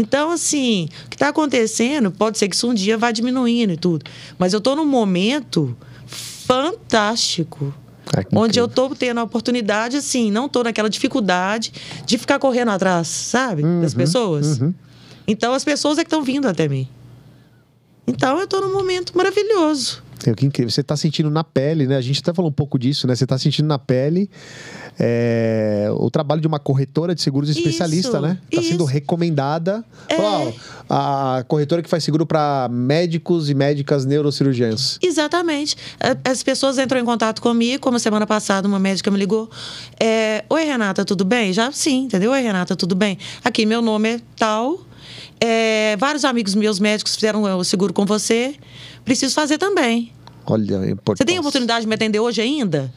[0.00, 3.76] Então, assim, o que está acontecendo, pode ser que isso um dia vá diminuindo e
[3.76, 4.06] tudo.
[4.38, 7.74] Mas eu estou num momento fantástico.
[8.06, 11.70] Ah, Onde eu tô tendo a oportunidade, assim, não tô naquela dificuldade
[12.06, 13.62] de ficar correndo atrás, sabe?
[13.82, 14.58] das pessoas.
[14.58, 14.72] uhum.
[15.28, 16.88] Então as pessoas é que estão vindo até mim.
[18.06, 20.02] Então eu tô num momento maravilhoso.
[20.26, 20.70] É, que incrível.
[20.70, 21.96] Você está sentindo na pele, né?
[21.96, 23.14] A gente até falou um pouco disso, né?
[23.14, 24.28] Você está sentindo na pele
[24.98, 28.38] é, o trabalho de uma corretora de seguros especialista, Isso, né?
[28.50, 29.84] Está sendo recomendada.
[30.08, 30.16] É.
[30.20, 30.52] Ó,
[30.88, 34.98] a corretora que faz seguro para médicos e médicas neurocirurgiãs.
[35.02, 35.76] Exatamente.
[35.98, 39.48] A- As pessoas entram em contato comigo, como semana passada uma médica me ligou.
[39.98, 41.52] É, Oi, Renata, tudo bem?
[41.52, 42.32] Já sim, entendeu?
[42.32, 43.16] Oi, Renata, tudo bem?
[43.44, 44.80] Aqui, meu nome é tal.
[45.42, 48.54] É, vários amigos meus médicos fizeram o seguro com você.
[49.10, 50.12] Preciso fazer também.
[50.46, 51.18] Olha, é importante.
[51.18, 52.94] Você tem oportunidade de me atender hoje ainda?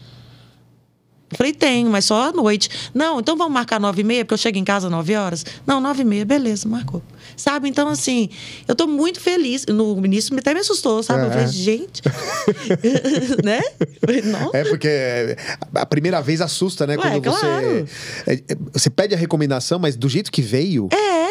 [1.31, 2.69] Eu falei, tenho, mas só à noite.
[2.93, 5.43] Não, então vamos marcar nove e meia, porque eu chego em casa às nove horas.
[5.65, 7.01] Não, nove e meia, beleza, marcou.
[7.35, 7.67] Sabe?
[7.69, 8.29] Então, assim,
[8.67, 9.65] eu tô muito feliz.
[9.67, 11.25] No início até me assustou, sabe?
[11.25, 11.47] Eu falei, É.
[11.47, 12.01] gente.
[13.43, 13.61] né?
[14.25, 14.57] Nossa.
[14.57, 15.35] É porque
[15.73, 16.95] a primeira vez assusta, né?
[16.97, 17.39] Ué, Quando você.
[17.39, 17.87] claro.
[18.27, 18.41] é, é,
[18.73, 20.89] Você pede a recomendação, mas do jeito que veio.
[20.91, 21.23] É.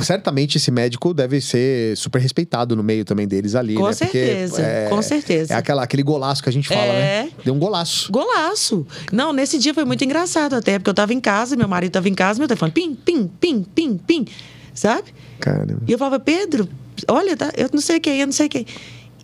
[0.00, 3.94] Certamente esse médico deve ser super respeitado no meio também deles ali, Com né?
[3.94, 5.54] Porque certeza, é- com certeza.
[5.54, 7.24] É aquela, aquele golaço que a gente fala, É.
[7.24, 7.30] né?
[7.44, 8.10] Deu um golaço.
[8.10, 8.86] Golaço.
[9.12, 12.08] Não, nesse dia foi muito engraçado até, porque eu tava em casa, meu marido tava
[12.08, 14.26] em casa, meu telefone, pim, pim, pim, pim, pim,
[14.74, 15.14] sabe?
[15.40, 15.82] Caramba.
[15.86, 16.68] E eu falava, Pedro,
[17.08, 18.66] olha, tá, eu não sei quem, eu não sei quem.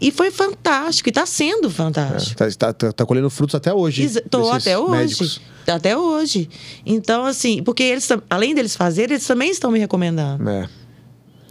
[0.00, 2.34] E foi fantástico, e tá sendo fantástico.
[2.36, 4.02] Tá, tá, tá- tá colhendo frutos até hoje.
[4.02, 4.90] Desses até hoje.
[4.90, 5.40] médicos.
[5.66, 6.48] Até hoje.
[6.86, 10.48] Então, assim, porque eles, além deles fazerem, eles também estão me recomendando.
[10.48, 10.68] É.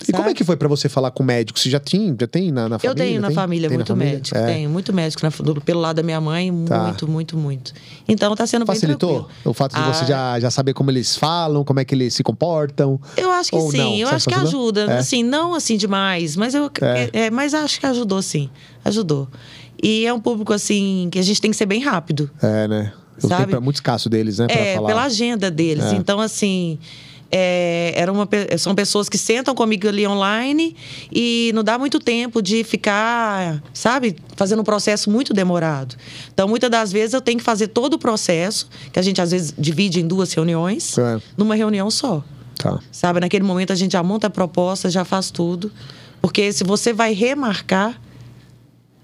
[0.07, 0.31] E como Sabe?
[0.31, 1.59] é que foi pra você falar com o médico?
[1.59, 2.95] Você já tinha, já tem na, na Eu família?
[3.05, 3.35] tenho na Tem?
[3.35, 4.13] família Tem na muito família?
[4.13, 4.45] médico, É.
[4.45, 6.83] tenho muito médico na- do- pelo lado da minha mãe, Tá.
[6.83, 7.73] muito, muito, muito.
[8.07, 11.63] Então tá sendo Facilitou o fato de você Ah, já, já saber como eles falam,
[11.63, 12.99] como é que eles se comportam?
[13.17, 13.95] Eu acho que sim, não?
[13.95, 14.81] eu Você acho que ajuda.
[14.85, 14.97] É.
[14.99, 17.09] Assim, não assim demais, mas eu É.
[17.25, 18.49] é, mas acho que ajudou sim.
[18.85, 19.27] Ajudou.
[19.81, 22.29] E é um público assim que a gente tem que ser bem rápido.
[22.41, 22.93] É, né?
[23.21, 23.45] O Sabe?
[23.45, 24.47] tempo é muito escasso deles, né?
[24.49, 24.87] É, falar.
[24.87, 25.83] pela agenda deles.
[25.85, 25.95] É.
[25.95, 26.79] Então, assim.
[27.31, 30.75] É, era uma, são pessoas que sentam comigo ali online
[31.11, 35.95] e não dá muito tempo de ficar, sabe, fazendo um processo muito demorado.
[36.33, 39.31] Então, muitas das vezes eu tenho que fazer todo o processo, que a gente às
[39.31, 41.19] vezes divide em duas reuniões, É.
[41.37, 42.23] numa reunião só.
[42.57, 42.79] Tá.
[42.91, 45.71] Sabe, naquele momento a gente já monta a proposta, já faz tudo.
[46.21, 47.99] Porque se você vai remarcar,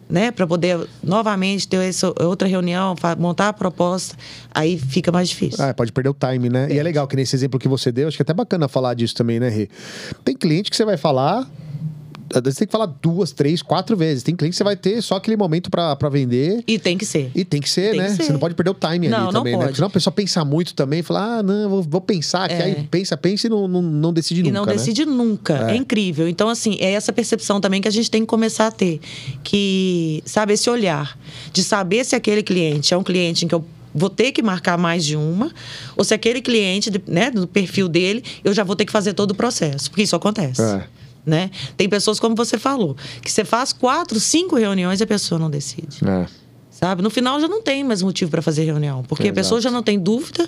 [0.10, 4.16] né, para poder novamente ter essa outra reunião, montar a proposta,
[4.54, 5.64] aí fica mais difícil.
[5.64, 6.68] Ah, pode perder o time, né?
[6.72, 8.94] E é legal que nesse exemplo que você deu, acho que é até bacana falar
[8.94, 9.70] disso também, né, Rê?
[10.24, 11.48] Tem cliente que você vai falar.
[12.34, 14.24] Às vezes tem que falar duas, três, quatro vezes.
[14.24, 16.64] Tem cliente que você vai ter só aquele momento pra vender.
[16.68, 17.32] E tem que ser.
[17.36, 18.06] E tem que ser, Tem né?
[18.08, 18.24] que ser.
[18.24, 19.58] Você não pode perder o time Não, ali não também, né?
[19.58, 19.68] pode.
[19.70, 22.64] Porque senão a pessoa pensa muito também, fala, ah, não, vou, vou pensar, que É.
[22.64, 24.54] aí pensa, pensa e não, não, não decide E nunca.
[24.60, 24.74] não né?
[24.74, 25.72] decide nunca.
[25.72, 25.76] É.
[25.76, 26.28] incrível.
[26.28, 29.00] Então, assim, é essa percepção também que a gente tem que começar a ter.
[29.44, 31.18] Que, sabe, esse olhar
[31.54, 34.78] de saber se aquele cliente é um cliente em que eu vou ter que marcar
[34.78, 35.52] mais de uma,
[35.96, 39.32] ou se aquele cliente, né, do perfil dele, eu já vou ter que fazer todo
[39.32, 39.90] o processo.
[39.90, 40.62] Porque isso acontece.
[40.62, 40.84] É.
[41.26, 41.50] Né?
[41.76, 45.50] Tem pessoas, como você falou, que você faz quatro, cinco reuniões e a pessoa não
[45.50, 46.00] decide.
[46.08, 46.28] É.
[46.70, 47.02] Sabe?
[47.02, 49.82] No final já não tem mais motivo para fazer reunião, porque a pessoa já não
[49.82, 50.48] tem dúvida,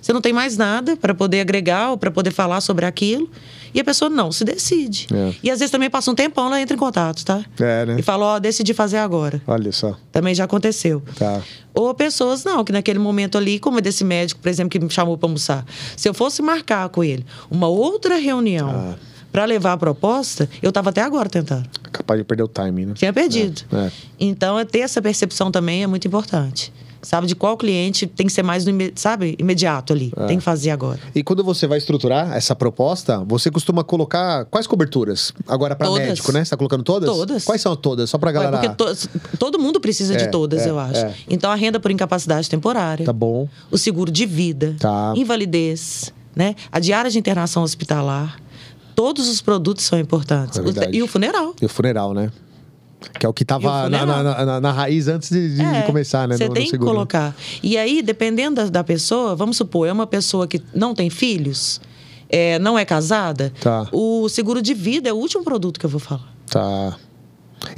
[0.00, 3.28] você não tem mais nada para poder agregar ou para poder falar sobre aquilo,
[3.74, 5.08] e a pessoa não se decide.
[5.12, 5.34] É.
[5.42, 7.44] E às vezes também passa um tempão, ela entra em contato, tá?
[7.58, 7.96] É, né?
[7.98, 9.42] E fala, ó, decidi fazer agora.
[9.46, 9.96] Olha só.
[10.12, 11.02] Também já aconteceu.
[11.16, 11.42] Tá.
[11.74, 14.88] Ou pessoas não, que naquele momento ali, como é desse médico, por exemplo, que me
[14.90, 18.94] chamou para almoçar, se eu fosse marcar com ele uma outra reunião Ah.
[19.34, 21.68] Para levar a proposta, eu estava até agora tentando.
[21.90, 22.92] Capaz de perder o time, né?
[22.94, 23.62] Tinha perdido.
[23.72, 23.92] É, é.
[24.20, 26.72] Então, é ter essa percepção também é muito importante.
[27.02, 30.12] Sabe, de qual cliente tem que ser mais, sabe, imediato ali.
[30.16, 30.26] É.
[30.26, 31.00] Tem que fazer agora.
[31.16, 35.32] E quando você vai estruturar essa proposta, você costuma colocar quais coberturas?
[35.48, 36.44] Agora para médico, né?
[36.44, 37.10] Você tá colocando todas?
[37.10, 37.44] Todas.
[37.44, 38.08] Quais são todas?
[38.08, 38.56] Só pra Ué, galera.
[38.56, 41.00] Porque to- todo mundo precisa É, de todas, é, eu acho.
[41.00, 41.12] é.
[41.28, 43.48] Então, a renda por incapacidade temporária, Tá bom.
[43.70, 45.12] o seguro de vida, Tá.
[45.16, 46.54] invalidez, né?
[46.72, 48.36] a diária de internação hospitalar.
[48.94, 50.58] Todos os produtos são importantes.
[50.58, 51.54] É e o funeral.
[51.60, 52.30] E o funeral, né?
[53.18, 55.62] Que é o que E tava o na, na- na- na raiz antes de, de
[55.62, 56.36] É, começar, né?
[56.36, 56.84] Você tem que né?
[56.84, 57.36] colocar.
[57.62, 61.80] E aí, dependendo da, da pessoa, vamos supor, é uma pessoa que não tem filhos,
[62.30, 63.88] é, não é casada, Tá.
[63.92, 66.32] o seguro de vida é o último produto que eu vou falar.
[66.48, 66.96] Tá.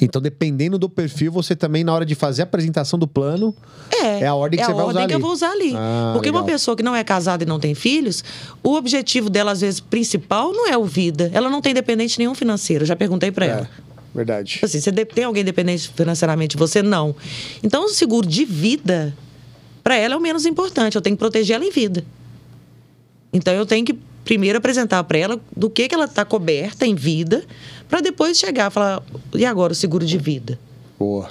[0.01, 3.55] Então, dependendo do perfil, você também, na hora de fazer a apresentação do plano,
[3.91, 5.23] É, É a ordem que é você a vai ordem usar que ali.
[5.23, 5.73] eu vou usar ali.
[5.77, 6.55] Ah, Porque uma legal.
[6.55, 8.23] pessoa que não é casada e não tem filhos,
[8.63, 11.31] o objetivo dela, às vezes, principal não é o vida.
[11.33, 12.83] Ela não tem dependente nenhum financeiro.
[12.83, 13.61] Eu já perguntei para ela.
[13.63, 14.53] é, verdade.
[14.55, 17.15] Tipo Assim, você tem alguém dependente financeiramente, você não.
[17.63, 19.15] Então, o seguro de vida,
[19.85, 20.97] para ela, é o menos importante.
[20.97, 22.05] Eu tenho que proteger ela em vida.
[23.33, 26.95] Então, eu tenho que primeiro apresentar para ela do que, que ela está coberta em
[26.95, 27.45] vida,
[27.89, 29.03] para depois chegar e falar:
[29.35, 30.59] e agora o seguro de vida?
[30.99, 31.31] Boa.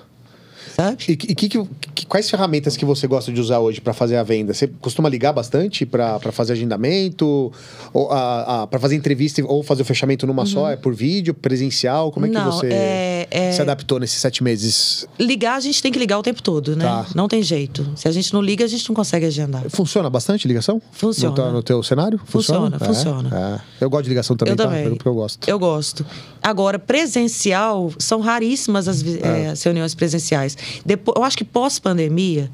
[0.75, 0.97] Sabe?
[1.07, 4.23] E, que- que- que- quais ferramentas que você gosta de usar hoje para fazer a
[4.23, 4.53] venda?
[4.53, 7.51] Você costuma ligar bastante para fazer agendamento?
[7.93, 10.69] Ou para fazer entrevista ou fazer o fechamento numa só?
[10.69, 12.11] É por vídeo, presencial?
[12.11, 12.43] Como é que Uhum.
[12.43, 15.07] Não, você é- é- se adaptou nesses sete meses?
[15.19, 16.83] Ligar, a gente tem que ligar o tempo todo, né?
[16.85, 17.05] Tá.
[17.15, 17.87] Não tem jeito.
[17.95, 19.63] Se a gente não liga, a gente não consegue agendar.
[19.69, 20.81] Funciona bastante ligação?
[20.91, 21.29] Funciona.
[21.29, 22.19] No teu, no teu cenário?
[22.25, 23.61] Funciona, É, funciona.
[23.79, 23.83] é.
[23.83, 24.63] Eu gosto de ligação também, eu tá?
[24.63, 24.89] também.
[24.95, 25.49] Porque eu gosto.
[25.49, 26.05] Eu gosto.
[26.41, 29.03] Agora, presencial, são raríssimas as,
[29.51, 30.57] as reuniões presenciais.
[30.85, 32.49] Depois, eu acho que pós-pandemia,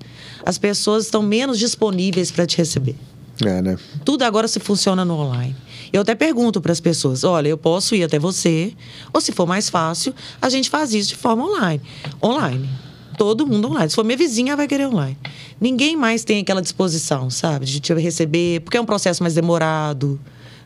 [0.45, 2.95] as pessoas estão menos disponíveis para te receber.
[3.43, 3.77] É, né?
[4.05, 5.55] Tudo agora se funciona no online.
[5.91, 8.73] Eu até pergunto para as pessoas: olha, eu posso ir até você,
[9.13, 11.81] ou se for mais fácil, a gente faz isso de forma online.
[12.23, 12.69] Online.
[13.17, 13.89] Todo mundo online.
[13.89, 15.17] Se for minha vizinha, vai querer online.
[15.59, 20.19] Ninguém mais tem aquela disposição, sabe, de te receber, porque é um processo mais demorado,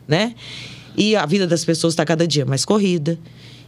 [0.06, 0.34] né?
[0.96, 3.18] E a vida das pessoas está cada dia mais corrida.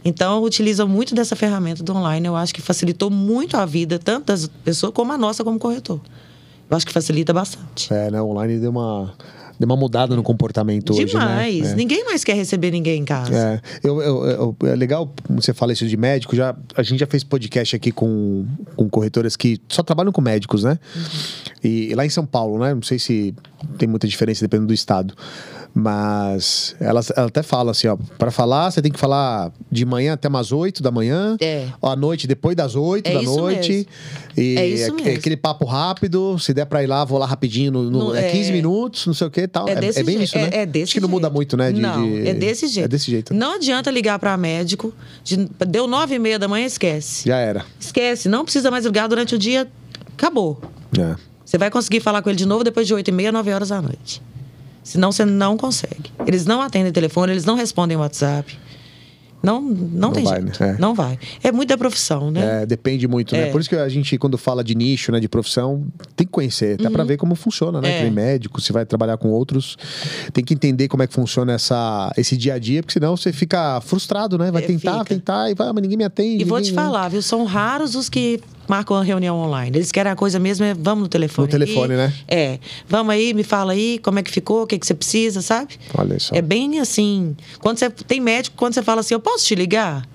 [0.03, 2.25] Então, utiliza muito dessa ferramenta do online.
[2.25, 5.99] Eu acho que facilitou muito a vida, tanto das pessoas como a nossa como corretor.
[6.69, 7.93] Eu acho que facilita bastante.
[7.93, 8.21] É, né?
[8.21, 9.13] Online deu uma,
[9.59, 11.53] deu uma mudada no comportamento Demais.
[11.55, 11.71] hoje, né?
[11.71, 11.75] É.
[11.75, 13.33] Ninguém mais quer receber ninguém em casa.
[13.35, 14.25] É, eu, eu-
[14.61, 16.35] eu- é legal você fala isso de médico.
[16.35, 18.45] Já, a gente já fez podcast aqui com,
[18.75, 20.79] com corretoras que só trabalham com médicos, né?
[21.63, 22.73] E, lá em São Paulo, né?
[22.73, 23.35] Não sei se
[23.77, 25.13] tem muita diferença dependendo do estado.
[25.73, 30.13] Mas elas ela até fala assim, ó, para falar você tem que falar de manhã
[30.13, 31.67] até umas 8 da manhã, É.
[31.81, 33.71] à noite depois das 8 É da noite.
[33.71, 33.85] mesmo.
[34.37, 35.11] E É isso mesmo.
[35.17, 38.27] aquele papo rápido, se der pra ir lá, vou lá rapidinho, no, no- No- é
[38.27, 39.67] é- 15 minutos, não sei o que tal.
[39.67, 40.23] É desse bem jeito.
[40.29, 40.49] isso, né?
[40.51, 41.71] É, é desse Acho que não muda muito, né?
[41.71, 42.85] de- não, de- é desse jeito.
[42.85, 43.33] É desse jeito.
[43.33, 44.93] Não adianta ligar para médico.
[45.23, 47.27] de- deu nove e meia da manhã, esquece.
[47.27, 47.65] Já era.
[47.79, 48.27] Esquece.
[48.29, 49.67] Não precisa mais ligar durante o dia.
[50.17, 50.59] Acabou.
[50.97, 51.15] É.
[51.45, 53.69] Você vai conseguir falar com ele de novo depois de oito e meia, nove horas
[53.69, 54.21] da noite.
[54.83, 56.11] Senão você não consegue.
[56.25, 58.57] Eles não atendem telefone, eles não respondem WhatsApp.
[59.41, 60.61] Não, não, tem vai, jeito.
[60.61, 60.75] né?
[60.77, 60.81] É.
[60.81, 61.17] Não vai.
[61.41, 62.63] É muito da profissão, né?
[62.63, 63.47] É, depende muito, né?
[63.47, 63.51] É.
[63.51, 66.73] Por isso que a gente, quando fala de nicho, né, de profissão, tem que conhecer,
[66.77, 67.87] até pra ver como funciona, né?
[67.87, 67.95] Uhum.
[67.95, 68.03] É.
[68.03, 69.77] Nem médico, se vai trabalhar com outros,
[70.33, 73.31] tem que entender como é que funciona essa, esse dia a dia, porque senão você
[73.31, 74.51] fica frustrado, né?
[74.51, 75.05] Vai É, tentar, fica.
[75.05, 76.41] tentar, e vai, "Ah, mas ninguém me atende.
[76.41, 77.21] E vou ninguém- te falar, viu?
[77.21, 79.77] São raros os que marcam a reunião online.
[79.77, 81.47] Eles querem a coisa mesmo, é vamos no telefone.
[81.47, 81.97] No telefone, aí.
[81.97, 82.13] né?
[82.27, 82.59] É.
[82.87, 85.73] Vamos aí, me fala aí como é que ficou, o que, que você precisa, sabe?
[85.97, 86.35] Olha só.
[86.35, 87.35] É bem assim.
[87.59, 90.07] Quando você tem médico, quando você fala assim, eu posso te ligar?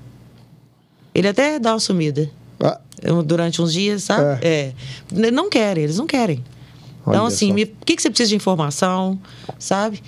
[1.14, 2.30] Ele até dá uma sumida.
[2.62, 2.80] Ah,
[3.24, 4.38] Durante uns dias, sabe?
[4.46, 4.72] É.
[5.12, 6.42] N- Não querem, eles não querem.
[7.06, 7.54] Então, Olha assim, só.
[7.54, 9.18] me- o que, que você precisa de informação,
[9.58, 10.02] sabe?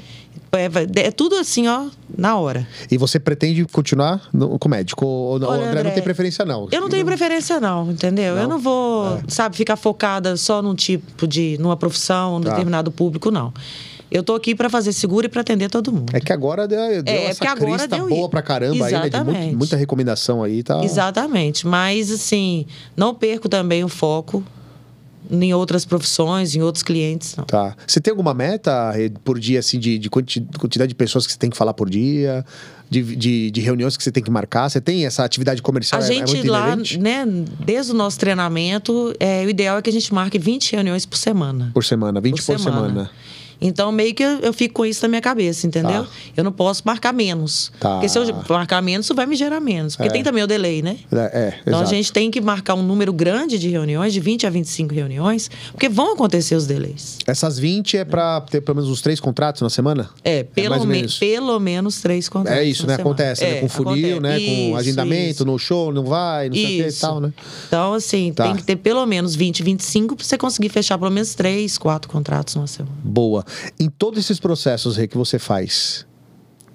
[0.53, 2.67] É, é tudo assim, ó, na hora.
[2.91, 5.05] e você pretende continuar no, com médico?
[5.05, 6.69] Ou, Olha, André, não André, tem preferência, não?
[6.73, 8.35] Eu não tenho preferência, não, entendeu?
[8.37, 8.43] Não?
[8.43, 11.59] Eu não vou, sabe, ficar focada só num tipo de.
[11.61, 12.51] numa profissão, num Tá.
[12.51, 13.53] determinado público, não.
[14.09, 16.15] Eu tô aqui para fazer seguro e para atender todo mundo.
[16.15, 18.93] É que agora deu, deu É, essa porque agora crista deu boa pra caramba aí,
[18.93, 18.99] né?
[19.01, 19.57] De muito- Exatamente.
[19.57, 20.83] muita recomendação aí, tá?
[20.85, 21.67] Exatamente.
[21.67, 24.45] Mas, assim, não perco também o foco
[25.31, 27.45] em outras profissões, em outros clientes, não.
[27.45, 27.77] Tá.
[27.87, 28.93] Você tem alguma meta
[29.25, 31.89] por dia, assim, de, de quanti- quantidade de pessoas que você tem que falar por
[31.91, 32.45] dia?
[32.89, 34.69] De, de, de reuniões que você tem que marcar?
[34.71, 36.01] Você tem essa atividade comercial?
[36.01, 36.99] A é- é gente muito lá, inerente?
[36.99, 37.25] né,
[37.65, 41.17] desde o nosso treinamento, é, o ideal é que a gente marque 20 reuniões por
[41.19, 41.73] semana.
[41.75, 43.11] Por semana, 20 por, semana.
[43.61, 46.05] Então, meio que eu, eu fico com isso na minha cabeça, entendeu?
[46.05, 46.11] Tá.
[46.37, 47.73] Eu não posso marcar menos.
[47.81, 47.93] Tá.
[47.95, 49.97] Porque se eu marcar menos, isso vai me gerar menos.
[49.97, 50.13] Porque É.
[50.13, 50.97] tem também o delay, né?
[51.13, 51.85] É, é, Então exato.
[51.85, 55.51] a gente tem que marcar um número grande de reuniões, de 20 a 25 reuniões,
[55.73, 57.19] porque vão acontecer os delays.
[57.27, 60.11] Essas 20 é pra ter pelo menos uns três contratos na semana?
[60.23, 61.19] É, mais pelo, me- menos.
[61.19, 62.61] pelo menos três contratos.
[62.61, 62.97] É isso, na né?
[62.97, 63.15] semana.
[63.15, 63.57] Acontece, né?
[63.59, 64.21] É, Com funil, acontece.
[64.21, 64.39] né?
[64.47, 65.45] Com Isso, agendamento, isso.
[65.45, 67.33] no show, não vai, não sei o que e tal, né?
[67.69, 68.45] Então, assim, Tá.
[68.45, 72.11] tem que ter pelo menos 20, 25 para você conseguir fechar pelo menos três, quatro
[72.11, 72.95] contratos numa semana.
[73.03, 73.46] Boa.
[73.79, 76.07] Em todos esses processos, Rê, que você faz,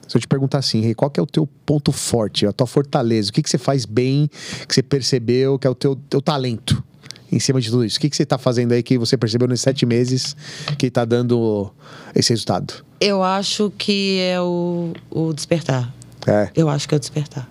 [0.08, 2.68] se eu te perguntar assim, Rê, qual que é o teu ponto forte, a tua
[2.68, 3.30] fortaleza?
[3.30, 4.30] O que, que você faz bem,
[4.68, 6.84] que você percebeu, que é o teu, teu talento
[7.32, 7.98] em cima de tudo isso?
[7.98, 10.36] O que, que você tá fazendo aí que você percebeu nesses sete meses
[10.78, 11.72] que tá dando
[12.14, 12.86] esse resultado?
[13.00, 15.94] Eu acho que é o, o despertar.
[16.28, 16.50] É.
[16.56, 17.50] Eu acho que é o despertar.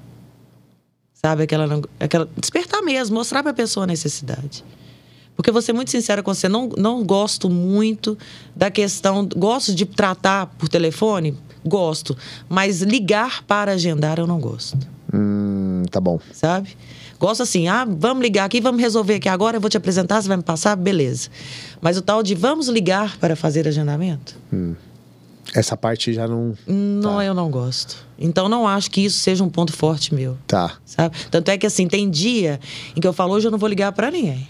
[1.15, 1.43] Sabe?
[1.43, 2.29] Aquela, aquela.
[2.37, 4.65] Despertar mesmo, mostrar pra pessoa a necessidade.
[5.41, 8.19] Porque vou ser muito sincera com você, não, não gosto muito
[8.55, 9.27] da questão.
[9.35, 11.35] Gosto de tratar por telefone?
[11.65, 12.15] Gosto.
[12.47, 14.77] Mas ligar para agendar eu não gosto.
[15.11, 16.21] Hum, tá bom.
[16.31, 16.77] Sabe?
[17.19, 20.29] Gosto assim, ah, vamos ligar aqui, vamos resolver aqui agora, eu vou te apresentar, você
[20.29, 21.31] vai me passar, beleza.
[21.81, 24.37] Mas o tal de vamos ligar para fazer agendamento?
[25.55, 26.55] Essa parte já não.
[26.67, 27.97] Não, eu não gosto.
[28.19, 30.37] Então não acho que isso seja um ponto forte meu.
[30.47, 30.77] Tá.
[30.85, 31.17] Sabe?
[31.31, 32.61] Tanto é que assim, tem dia
[32.95, 34.47] em que eu falo, hoje eu não vou ligar pra ninguém.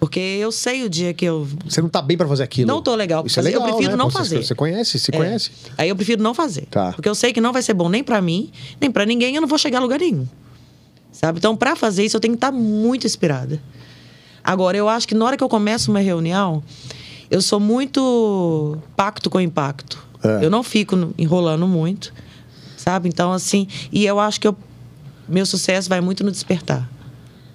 [0.00, 1.46] Porque eu sei o dia que eu.
[1.68, 2.66] Você não tá bem pra fazer aquilo.
[2.66, 3.96] Não tô legal Isso é fazer, eu legal, prefiro né?
[3.96, 4.42] não Pô, fazer.
[4.42, 5.16] Você conhece, se É.
[5.16, 5.50] conhece.
[5.78, 6.66] Aí eu prefiro não fazer.
[6.70, 6.92] Tá.
[6.92, 9.40] Porque eu sei que não vai ser bom nem pra mim, nem pra ninguém, eu
[9.40, 10.26] não vou chegar a lugar nenhum.
[11.12, 11.38] Sabe?
[11.38, 13.62] Então, pra fazer isso, eu tenho que estar muito inspirada.
[14.42, 16.62] Agora, eu acho que na hora que eu começo uma reunião,
[17.30, 20.04] eu sou muito pacto com impacto.
[20.22, 20.44] É.
[20.44, 22.12] Eu não fico enrolando muito,
[22.76, 23.08] sabe?
[23.08, 24.56] Então, assim, e eu acho que eu-
[25.28, 26.90] meu sucesso vai muito no despertar.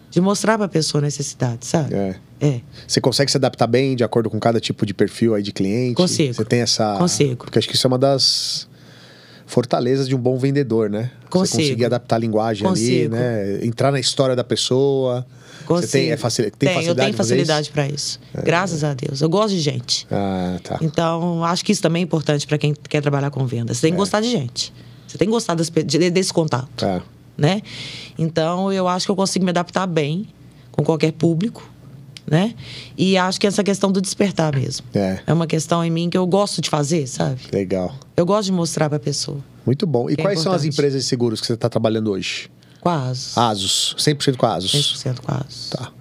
[0.10, 1.94] De mostrar pra pessoa a necessidade, sabe?
[1.94, 2.16] É.
[2.42, 2.62] É.
[2.88, 5.96] Você consegue se adaptar bem de acordo com cada tipo de perfil aí de cliente?
[5.96, 6.34] Consigo.
[6.34, 6.96] Você tem essa.
[6.98, 7.36] Consigo.
[7.46, 8.68] Porque acho que isso é uma das
[9.46, 11.12] fortalezas de um bom vendedor, né?
[11.24, 11.62] Você Consigo.
[11.64, 13.16] conseguir adaptar a linguagem ali, Consigo.
[13.16, 13.66] né?
[13.66, 15.26] Entrar na história da pessoa.
[15.68, 16.46] Você tem, é facil...
[16.46, 18.20] tem Tenho, facilidade eu tenho facilidade para isso.
[18.44, 19.22] Graças a Deus.
[19.22, 20.08] Eu gosto de gente.
[20.10, 20.80] Ah, tá.
[20.82, 23.78] Então, acho que isso também é importante para quem quer trabalhar com vendas.
[23.78, 24.00] Você tem que É.
[24.00, 24.74] gostar de gente.
[25.08, 27.04] Você tem que gostar das pe- de- desse contato, Tá.
[27.40, 27.62] Né?
[28.18, 30.28] Então, eu acho que eu consigo me adaptar bem
[30.72, 31.68] com qualquer público,
[32.28, 32.54] né?
[32.98, 34.86] E acho que essa questão do despertar mesmo.
[34.94, 35.20] É.
[35.26, 37.42] É uma questão em mim que eu gosto de fazer, sabe?
[37.52, 37.96] Legal.
[38.16, 39.40] Eu gosto de mostrar pra pessoa.
[39.66, 40.10] Muito bom.
[40.10, 42.50] E é quais são as empresas de seguros que você está trabalhando hoje?
[42.82, 43.32] Quase.
[43.36, 43.96] Asus.
[43.98, 45.04] 100% com a Asus.
[45.04, 45.70] 100% quase.
[45.72, 45.92] Tá.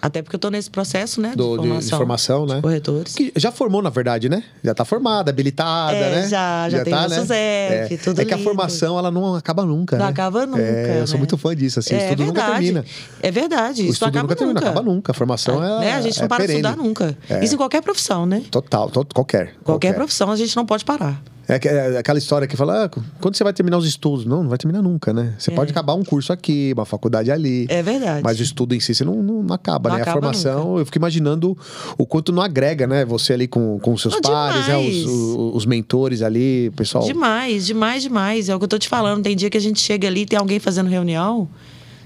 [0.00, 1.32] Até porque eu tô nesse processo, né?
[1.36, 1.98] Do- de- de de formação.
[1.98, 2.60] formação, né?
[2.62, 3.14] corretores.
[3.14, 4.42] Que já formou, na verdade, né?
[4.62, 6.28] Já tá formada, habilitada, É, né?
[6.28, 7.08] já, já tem o é.
[7.08, 8.48] SUSEP, tudo É que a lindo.
[8.48, 10.10] formação, ela não acaba nunca, Não né?
[10.10, 11.18] acaba nunca, É, eu sou né?
[11.18, 11.94] muito fã disso, assim.
[11.94, 12.84] o estudo nunca termina.
[13.22, 13.82] É verdade.
[13.82, 14.70] O não estudo acaba nunca termina, nunca.
[14.70, 15.12] acaba nunca.
[15.12, 15.94] A formação é, né?
[15.94, 16.62] A gente não é para perene.
[16.62, 17.16] de estudar nunca.
[17.28, 17.44] É.
[17.44, 18.42] Isso em qualquer profissão, né?
[18.50, 19.54] Total, to- qualquer.
[19.64, 21.20] Qualquer profissão a gente não pode parar.
[21.50, 22.90] É, que- é aquela história que fala, ah,
[23.20, 24.26] quando você vai terminar os estudos?
[24.26, 25.34] Não, não vai terminar nunca, né?
[25.38, 25.54] Você É.
[25.54, 27.66] pode acabar um curso aqui, uma faculdade ali.
[27.70, 28.22] É verdade.
[28.22, 30.02] Mas o estudo em si, você não, não, não acaba, Não né?
[30.02, 31.56] acaba a formação, eu fico imaginando
[31.96, 33.04] o quanto não agrega, né?
[33.06, 34.76] Você ali com, com os seus Não, pares, né?
[34.76, 37.02] Os, os, os mentores ali, o pessoal.
[37.04, 38.48] Demais, demais, demais.
[38.50, 39.22] É o que eu tô te falando.
[39.22, 41.48] Tem dia que a gente chega ali e tem alguém fazendo reunião.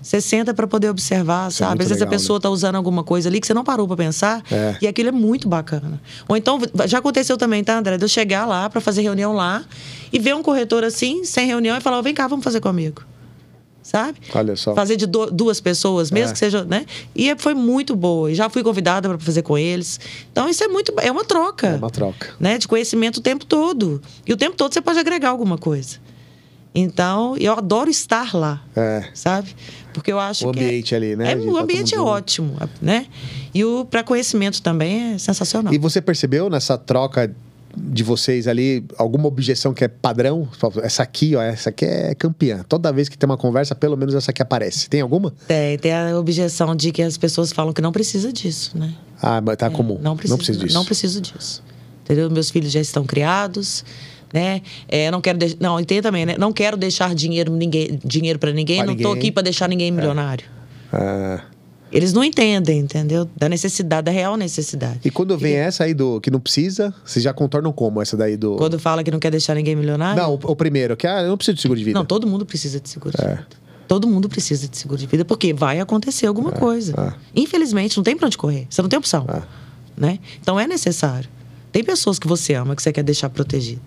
[0.02, 1.70] Você senta para poder observar, Isso é sabe?
[1.70, 3.86] muito Às vezes legal, a pessoa tá usando alguma coisa ali que você não parou
[3.86, 4.42] para pensar.
[4.50, 4.76] É.
[4.82, 6.00] E aquilo é muito bacana.
[6.28, 7.96] Ou então, já aconteceu também, tá, André?
[7.96, 9.64] De eu chegar lá para fazer reunião lá
[10.12, 13.02] e ver um corretor assim, sem reunião, e falar: "Ó, vem cá, vamos fazer comigo.
[13.82, 14.18] Sabe?
[14.32, 14.74] Olha só.
[14.76, 16.32] Fazer de du- duas pessoas, mesmo É.
[16.32, 16.86] que seja, né?
[17.16, 18.30] E foi muito boa.
[18.30, 19.98] E já fui convidada para fazer com eles.
[20.30, 20.92] Então, isso é muito.
[20.98, 22.28] É uma troca É uma troca.
[22.38, 24.00] né, de conhecimento o tempo todo.
[24.24, 25.98] E o tempo todo você pode agregar alguma coisa.
[26.74, 29.10] Então, eu adoro estar lá, É.
[29.14, 29.54] sabe?
[29.92, 31.32] Porque eu acho O que é- ambiente ali, né?
[31.32, 33.06] É, o ambiente é ótimo, né?
[33.54, 35.72] E o para conhecimento também é sensacional.
[35.72, 37.34] E você percebeu nessa troca
[37.74, 40.46] de vocês ali alguma objeção que é padrão?
[40.82, 42.62] Essa aqui, ó, essa aqui é campeã.
[42.68, 44.90] Toda vez que tem uma conversa, pelo menos essa aqui aparece.
[44.90, 45.32] Tem alguma?
[45.48, 48.92] Tem, tem a objeção de que as pessoas falam que não precisa disso, né?
[49.20, 49.98] Ah, mas tá É, comum.
[50.02, 50.74] Não precisa, disso.
[50.74, 51.62] Não preciso disso.
[52.04, 52.30] Entendeu?
[52.30, 53.84] Meus filhos já estão criados,
[54.32, 54.62] né?
[54.88, 56.36] É, não quero deix- não, entenda também, né?
[56.38, 59.18] Não quero deixar dinheiro ninguém, dinheiro para ninguém, Pra não tô ninguém.
[59.18, 60.44] aqui para deixar ninguém milionário.
[60.92, 61.40] Ah.
[61.90, 63.28] Eles não entendem, entendeu?
[63.36, 65.00] Da necessidade, da real necessidade.
[65.04, 68.34] E quando vem essa aí do que não precisa, vocês já contornam como essa daí
[68.34, 68.56] do.
[68.56, 70.22] Quando fala que não quer deixar ninguém milionário?
[70.22, 71.98] Não, o, primeiro, que ah, eu não preciso de seguro de vida.
[71.98, 73.22] Não, todo mundo precisa de seguro É.
[73.22, 73.46] de vida.
[73.86, 76.94] Todo mundo precisa de seguro de vida, porque vai acontecer alguma coisa.
[76.98, 77.12] é.
[77.38, 78.66] Infelizmente, não tem pra onde correr.
[78.70, 79.26] Você não tem opção.
[79.28, 79.42] É.
[79.94, 80.18] Né?
[80.40, 81.28] Então é necessário.
[81.70, 83.82] Tem pessoas que você ama, que você quer deixar protegida.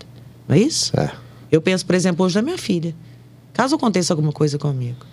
[0.48, 0.92] Não é isso?
[1.00, 1.12] É.
[1.52, 2.96] Eu penso, por exemplo, hoje na minha filha.
[3.54, 5.06] Caso aconteça alguma coisa comigo,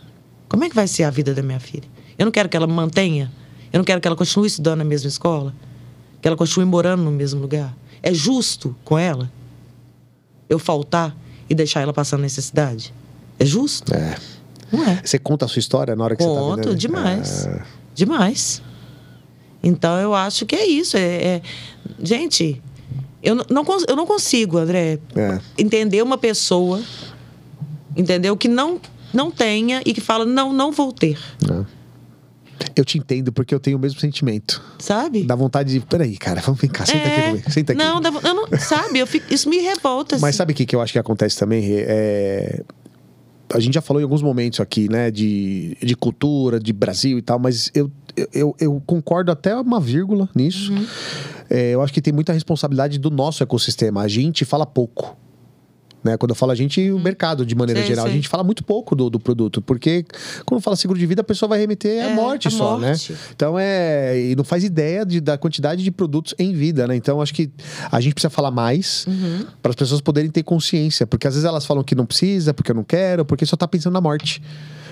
[0.48, 1.88] como é que vai ser a vida da minha filha?
[2.18, 3.30] Eu não quero que ela mantenha.
[3.72, 5.54] Eu não quero que ela continue estudando na mesma escola.
[6.20, 7.74] Que ela continue morando no mesmo lugar.
[8.02, 9.30] É justo com ela
[10.48, 11.16] eu faltar
[11.48, 12.92] e deixar ela passando necessidade?
[13.38, 13.94] É justo?
[13.94, 14.16] É.
[14.70, 15.00] Não é.
[15.04, 17.46] Você conta a sua história na hora que você tá Conto demais.
[17.46, 17.64] Ah,
[17.94, 18.62] Demais.
[19.62, 20.96] Então eu acho que é isso.
[20.96, 21.00] É,
[21.36, 21.42] é-
[22.02, 22.60] Gente,
[23.22, 23.44] eu não-
[23.88, 25.38] eu não consigo, André, É.
[25.56, 26.80] entender uma pessoa,
[27.96, 28.36] entendeu?
[28.36, 28.80] Que não,
[29.12, 31.18] não tenha e que fala, não, não vou ter.
[31.46, 31.66] não.
[32.76, 34.62] Eu te entendo porque eu tenho o mesmo sentimento.
[34.78, 35.24] Sabe?
[35.24, 35.80] Dá vontade de.
[35.80, 37.28] Peraí, cara, vamos vem cá, senta aqui É.
[37.30, 37.50] comigo.
[37.50, 37.82] Senta aqui.
[37.82, 39.00] Não, dá eu não, sabe?
[39.00, 40.14] Eu fico- isso me revolta.
[40.20, 40.36] Mas assim.
[40.38, 41.60] sabe o que, que eu acho que acontece também?
[41.60, 41.84] Rê?
[41.86, 42.62] É...
[43.52, 47.22] A gente já falou em alguns momentos aqui, né, de, de cultura, de Brasil e
[47.22, 47.90] tal, mas eu,
[48.32, 50.72] eu- eu, concordo até uma vírgula nisso.
[50.72, 50.86] Uhum.
[51.50, 54.02] É, eu acho que tem muita responsabilidade do nosso ecossistema.
[54.02, 55.16] A gente fala pouco.
[56.04, 56.16] Né?
[56.16, 57.80] Quando eu falo a gente, o mercado, de maneira.
[57.80, 58.12] Sei, geral, sei.
[58.12, 60.04] a gente fala muito pouco do, do produto, porque
[60.44, 63.12] quando fala seguro de vida, a pessoa vai remeter à É, morte só, morte.
[63.12, 63.18] né?
[63.34, 64.20] Então é.
[64.20, 66.96] E não faz ideia de- da quantidade de produtos em vida, né?
[66.96, 67.50] Então acho que
[67.90, 69.46] a gente precisa falar mais Uhum.
[69.62, 71.06] para as pessoas poderem ter consciência.
[71.06, 73.68] Porque às vezes elas falam que não precisa, porque eu não quero, porque só tá
[73.68, 74.42] pensando na morte.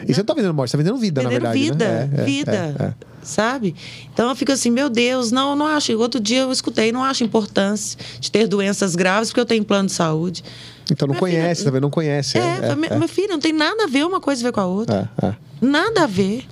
[0.09, 1.71] E você não tá vendendo morte, você tá vendendo vida, Vendendo na verdade.
[1.71, 2.11] vida, né?
[2.23, 2.95] É, vida, é, é.
[3.23, 3.75] sabe?
[4.15, 5.93] Então eu fico assim, meu Deus, não, não acho.
[5.99, 9.87] Outro dia eu escutei, não acho importância de ter doenças graves porque eu tenho plano
[9.89, 10.43] de saúde.
[10.91, 11.83] Então não Minha conhece, filha- tá vendo?
[11.83, 12.39] Não conhece.
[12.39, 14.53] É, é, falei, meu, meu filho, não tem nada a ver uma coisa a ver
[14.53, 15.11] com a outra.
[15.23, 15.35] é, é.
[15.61, 16.47] Nada a ver.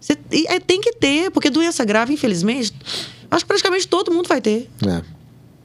[0.00, 2.72] Você- e é, tem que ter, porque doença grave, infelizmente,
[3.30, 4.70] acho que praticamente todo mundo vai ter.
[4.86, 5.02] É,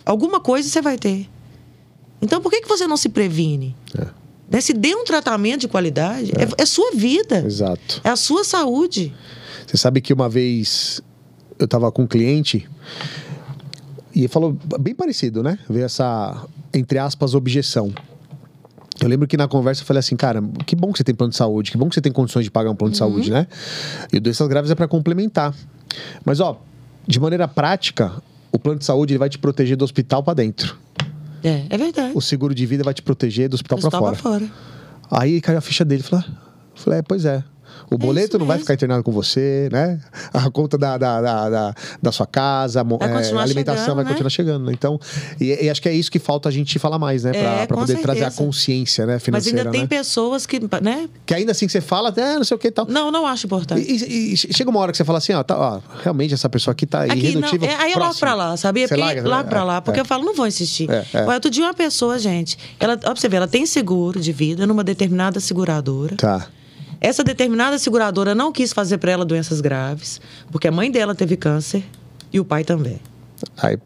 [0.05, 1.29] Alguma coisa você vai ter.
[2.21, 3.75] Então por que, que você não se previne?
[3.97, 4.07] é.
[4.51, 4.61] Né?
[4.61, 8.01] Se dê um tratamento de qualidade, é, é sua vida, Exato.
[8.03, 9.13] é a sua saúde.
[9.67, 11.01] Você sabe que uma vez
[11.59, 12.67] eu tava com um cliente
[14.25, 15.57] e falou bem parecido, né?
[15.69, 17.93] Veio essa, entre aspas, objeção.
[19.01, 21.31] Eu lembro que na conversa eu falei assim, cara, que bom que você tem plano
[21.31, 23.47] de saúde, que bom que você tem condições de pagar um plano de saúde, né?
[24.11, 25.55] E o doenças graves é para complementar.
[26.25, 26.61] Mas, ó,
[27.07, 28.11] de maneira prática,
[28.51, 30.77] o plano de saúde ele vai te proteger do hospital para dentro.
[31.41, 32.11] É, é verdade.
[32.13, 34.39] O seguro de vida vai te proteger do hospital para Hospital fora.
[34.39, 35.21] pra fora.
[35.23, 36.03] Aí caiu a ficha dele.
[36.03, 36.33] Falei, ah.
[36.75, 37.41] falei é, pois é.
[37.91, 39.99] O boleto isso não vai ficar internado com você, né?
[40.33, 44.03] A conta da, da, da, da, da sua casa, Vai é, a alimentação chegando, vai
[44.05, 44.09] né?
[44.11, 44.65] continuar chegando.
[44.65, 44.71] né?
[44.73, 44.99] Então,
[45.39, 47.31] e, e acho que é isso que falta a gente falar mais, né?
[47.31, 48.37] Pra, É, pra poder trazer a certeza.
[48.43, 49.13] consciência, né?
[49.13, 49.87] Mas Financeira, ainda tem né?
[49.87, 51.09] pessoas que, né?
[51.25, 52.85] Que ainda assim que você fala, é, não sei o que e tal.
[52.87, 53.81] Não, não acho importante.
[53.89, 56.71] E, e- chega uma hora que você fala assim, ó, tá, ó, realmente essa pessoa
[56.73, 57.67] aqui tá Aqui, não, irredutível.
[57.69, 58.19] é, aí eu próximo.
[58.19, 58.87] pra lá, sabia?
[58.87, 60.01] Você Porque larga, é, pra lá, porque é.
[60.01, 60.89] eu falo, não vou insistir.
[60.91, 61.21] É, é.
[61.23, 64.31] Olha, outro dia uma pessoa, gente, ela, ó, pra você ver, ela tem seguro de
[64.31, 66.15] vida numa determinada seguradora.
[66.15, 66.47] Tá.
[67.01, 70.19] Essa determinada seguradora não quis fazer pra ela doenças graves,
[70.51, 71.83] porque a mãe dela teve câncer
[72.31, 72.99] e o pai também.
[73.57, 73.77] Aí,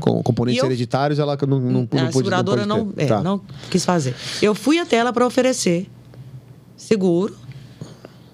[0.00, 3.22] com componentes eu- hereditários, ela não, não, não a pôde- seguradora não, é, Tá.
[3.22, 3.40] não
[3.70, 4.14] quis fazer.
[4.42, 5.88] Eu fui até ela para oferecer
[6.76, 7.36] seguro,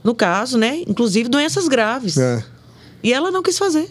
[0.02, 0.82] no caso, né?
[0.88, 2.16] Inclusive doenças graves.
[2.16, 2.42] É.
[3.02, 3.90] E ela não quis fazer.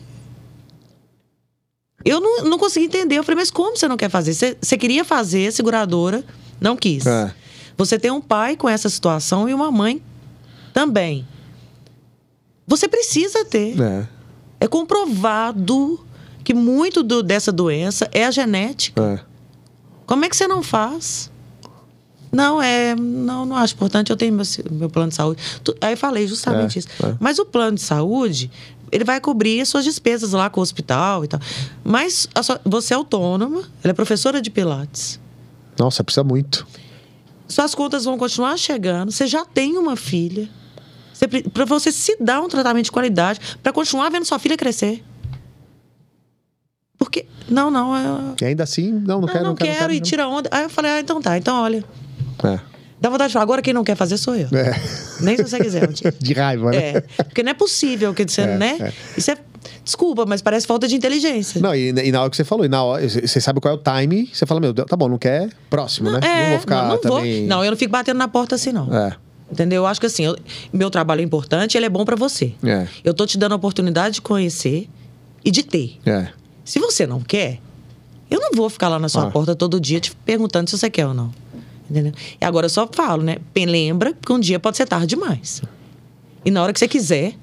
[2.04, 3.16] Eu não, não consegui entender.
[3.20, 4.34] Eu falei, mas como você não quer fazer?
[4.34, 6.24] Você, você queria fazer, a seguradora
[6.60, 7.06] não quis.
[7.06, 7.32] É.
[7.78, 10.02] Você tem um pai com essa situação e uma mãe
[10.74, 11.28] também.
[12.68, 13.80] Você precisa ter.
[13.82, 14.08] É.
[14.62, 16.00] É comprovado
[16.44, 19.02] que muito do- dessa doença é a genética.
[19.02, 19.32] É.
[20.06, 21.30] Como é que você não faz?
[22.32, 22.96] Não, é.
[22.96, 24.10] Não, não acho importante.
[24.10, 25.42] Eu tenho meu, meu plano de saúde.
[25.64, 26.88] Tu- Aí eu falei justamente É, isso.
[27.04, 27.16] é.
[27.20, 28.50] Mas o plano de saúde,
[28.92, 31.40] ele vai cobrir as suas despesas lá com o hospital e tal.
[31.84, 35.20] Mas sua- você é autônoma, ela é professora de Pilates.
[35.78, 36.66] Nossa, precisa muito.
[37.48, 39.12] Suas contas vão continuar chegando.
[39.12, 40.50] Você já tem uma filha.
[41.54, 45.04] Para você se dar um tratamento de qualidade, para continuar vendo sua filha crescer.
[46.98, 47.26] Porque.
[47.50, 47.96] Não, não.
[47.96, 49.72] Eu, E ainda assim, não, não, não, quero, não, não quero.
[49.72, 50.50] quero, não e tira onda.
[50.52, 51.84] Aí eu falei, ah, então tá, então olha.
[52.44, 52.60] É.
[53.00, 54.48] Dá vontade de falar, agora quem não quer fazer sou eu.
[54.56, 54.80] É.
[55.20, 55.88] Nem se você quiser.
[56.20, 56.78] De raiva, né?
[56.78, 57.02] É.
[57.24, 58.78] Porque não é possível que você, É, né?
[58.80, 58.94] é.
[59.18, 59.38] Isso é.
[59.84, 61.60] Desculpa, mas parece falta de inteligência.
[61.60, 63.78] Não, e, e na hora que você falou, e na hora, você sabe qual é
[63.78, 66.20] o time, você fala, meu, tá bom, não quer, próximo, né?
[66.22, 67.18] É, não vou ficar não, não vou.
[67.18, 67.48] também.
[67.48, 68.94] Não, eu não fico batendo na porta assim, não.
[68.96, 69.16] É.
[69.52, 69.82] Entendeu?
[69.84, 70.38] Eu acho que assim, eu-
[70.72, 72.54] meu trabalho é importante, ele é bom pra você.
[72.64, 72.88] É.
[73.04, 74.88] Eu tô te dando a oportunidade de conhecer
[75.44, 76.00] e de ter.
[76.06, 76.30] É.
[76.64, 77.60] Se você não quer,
[78.30, 79.32] eu não vou ficar lá na sua Ah.
[79.32, 81.34] porta todo dia te perguntando se você quer ou não.
[81.90, 82.14] Entendeu?
[82.40, 83.38] E agora eu só falo, né?
[83.54, 85.62] Lembra que um dia pode ser tarde demais.
[86.46, 87.34] E na hora que você quiser,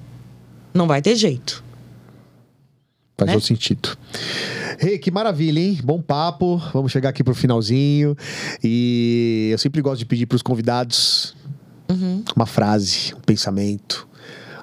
[0.72, 1.62] não vai ter jeito.
[3.18, 3.32] Faz Né?
[3.34, 3.98] todo sentido.
[4.78, 5.78] Rê, que maravilha, hein?
[5.84, 6.56] Bom papo.
[6.72, 8.16] Vamos chegar aqui pro finalzinho.
[8.64, 11.36] E eu sempre gosto de pedir pros convidados
[11.88, 12.22] Uhum.
[12.36, 14.06] uma frase, um pensamento.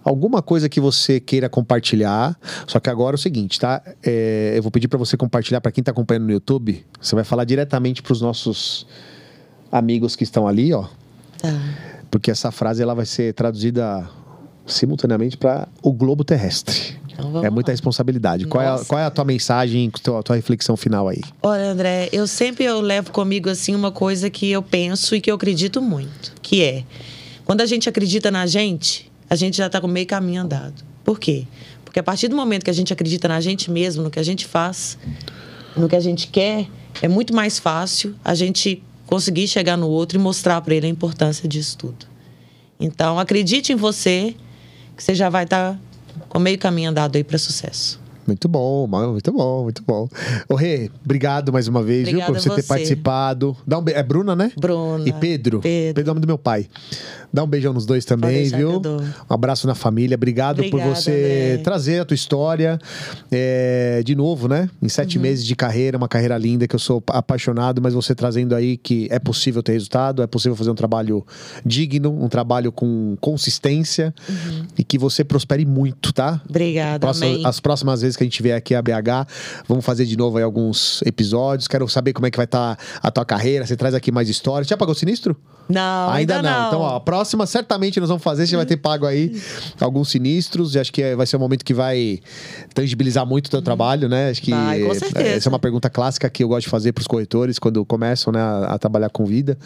[0.03, 2.38] Alguma coisa que você queira compartilhar.
[2.67, 3.82] Só que agora é o seguinte, tá?
[4.03, 6.86] É, eu vou pedir pra você compartilhar pra quem tá acompanhando no YouTube.
[7.01, 8.86] Você vai falar diretamente pros nossos
[9.71, 10.86] amigos que estão ali, ó.
[11.39, 11.59] Tá.
[12.11, 14.07] Porque essa frase ela vai ser traduzida
[14.67, 16.99] simultaneamente para o globo terrestre.
[17.11, 17.73] Então é muita lá.
[17.73, 18.45] responsabilidade.
[18.45, 21.21] Qual é, a, qual é a tua mensagem, a tua, a tua reflexão final aí?
[21.41, 25.32] Olha, André, eu sempre eu levo comigo assim uma coisa que eu penso e que
[25.32, 26.84] eu acredito muito, que é
[27.46, 30.84] quando a gente acredita na gente, a gente já está com meio caminho andado.
[31.04, 31.46] Por quê?
[31.86, 34.24] Porque a partir do momento que a gente acredita na gente mesmo, no que a
[34.24, 34.98] gente faz,
[35.78, 36.68] no que a gente quer,
[37.02, 40.89] é muito mais fácil a gente conseguir chegar no outro e mostrar para ele a
[40.89, 42.08] importância disso tudo.
[42.80, 44.36] Então, acredite em você,
[44.98, 45.80] que você já vai estar
[46.28, 48.04] com meio caminho andado aí para sucesso.
[48.28, 50.10] Muito bom, mano, muito bom, muito bom.
[50.50, 52.68] Ô Rê, obrigado mais uma vez, viu, Obrigada por você, a ter você.
[52.68, 53.56] participado.
[53.68, 53.93] Dá um be...
[53.93, 54.52] É Bruna, né?
[54.58, 55.08] Bruna.
[55.08, 55.60] E Pedro.
[55.60, 56.02] Pedro.
[56.02, 56.68] é o nome do meu pai.
[57.36, 58.82] Dá um beijão nos dois também, viu?
[59.30, 60.16] Um abraço na família.
[60.16, 61.58] Obrigado por Obrigada, você André.
[61.64, 62.80] trazer a tua história.
[63.32, 64.70] É, de novo, né?
[64.82, 64.90] Em Uhum.
[64.90, 68.78] sete meses de carreira, uma carreira linda que eu sou apaixonado, mas você trazendo aí
[68.78, 71.26] que é possível ter resultado, é possível fazer um trabalho
[71.66, 74.14] digno, um trabalho com consistência
[74.78, 76.42] e que você prospere muito, tá?
[76.50, 79.28] Obrigada, Próxima- as próximas vezes que a gente vier aqui a BH,
[79.68, 81.68] vamos fazer de novo aí alguns episódios.
[81.68, 83.66] Quero saber como é que vai estar a tua carreira.
[83.66, 84.68] Você traz aqui mais histórias.
[84.68, 85.36] Já pagou sinistro?
[85.68, 86.68] Não, ainda, não.
[86.68, 88.45] Então, ó, a próxima certamente nós vamos fazer.
[88.45, 89.41] Você vai ter pago aí
[89.80, 90.76] alguns sinistros.
[90.76, 92.20] E acho que é- vai ser um momento que vai
[92.74, 94.30] tangibilizar muito o teu trabalho, né?
[94.30, 94.51] Acho que.
[94.51, 95.28] Vai, com é, certeza.
[95.30, 98.32] essa é uma pergunta clássica que eu gosto de fazer para os corretores quando começam
[98.32, 99.57] né, a, a trabalhar com vida.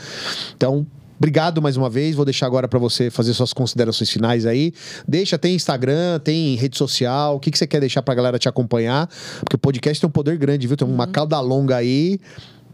[0.56, 0.86] Então.
[1.18, 2.16] Obrigado mais uma vez.
[2.16, 4.72] Vou deixar agora para você fazer suas considerações finais aí.
[5.06, 7.36] Deixa, tem Instagram, tem rede social.
[7.36, 9.06] O que, que você quer deixar pra galera te acompanhar?
[9.41, 10.78] Porque o podcast tem um poder grande, viu?
[10.78, 11.12] Tem uma Uhum.
[11.12, 12.22] cauda longa aí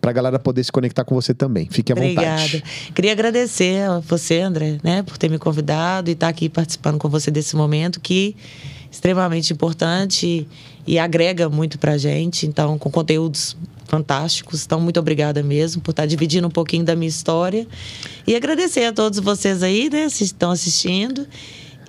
[0.06, 1.68] pra galera poder se conectar com você também.
[1.68, 2.30] Fique à Obrigada.
[2.30, 2.64] vontade.
[2.94, 7.10] Queria agradecer a você, André, né, por ter me convidado e estar aqui participando com
[7.10, 10.48] você desse momento que é extremamente importante
[10.86, 14.64] e agrega muito pra gente, então com conteúdos fantásticos.
[14.64, 17.66] Então muito obrigada mesmo por estar dividindo um pouquinho da minha história
[18.28, 21.26] e agradecer a todos vocês aí, né, que estão assistindo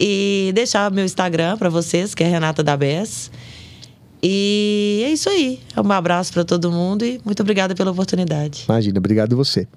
[0.00, 3.30] e deixar meu Instagram para vocês, que é Renata da Bess.
[4.22, 5.60] E é isso aí.
[5.76, 8.64] Um abraço para todo mundo e muito obrigada pela oportunidade.
[8.68, 9.68] Imagina, obrigado você.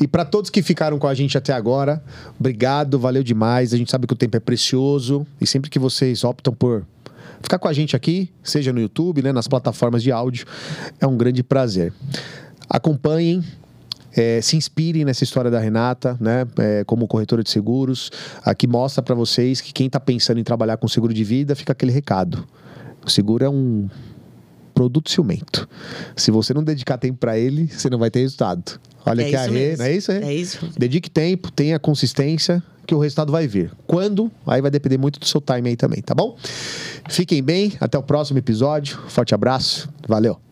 [0.00, 2.02] E para todos que ficaram com a gente até agora,
[2.38, 3.72] obrigado, valeu demais.
[3.72, 6.86] A gente sabe que o tempo é precioso e sempre que vocês optam por
[7.42, 10.46] ficar com a gente aqui, seja no YouTube, né, nas plataformas de áudio,
[11.00, 11.92] é um grande prazer.
[12.68, 13.44] Acompanhem,
[14.16, 16.46] é, se inspirem nessa história da Renata, né?
[16.58, 18.10] É, como corretora de seguros.
[18.44, 21.72] Aqui mostra para vocês que quem está pensando em trabalhar com seguro de vida, fica
[21.72, 22.46] aquele recado.
[23.04, 23.88] O seguro é um
[24.74, 25.68] produto ciumento.
[26.16, 28.80] Se você não dedicar tempo para ele, você não vai ter resultado.
[29.04, 29.78] Olha É que a mesmo.
[29.78, 30.12] não é isso?
[30.12, 30.68] É isso.
[30.78, 33.72] Dedique tempo, tenha consistência, que o resultado vai vir.
[33.86, 34.30] Quando?
[34.46, 36.36] Aí vai depender muito do seu time aí também, tá bom?
[37.08, 38.98] Fiquem bem, até o próximo episódio.
[39.08, 40.51] Forte abraço, valeu!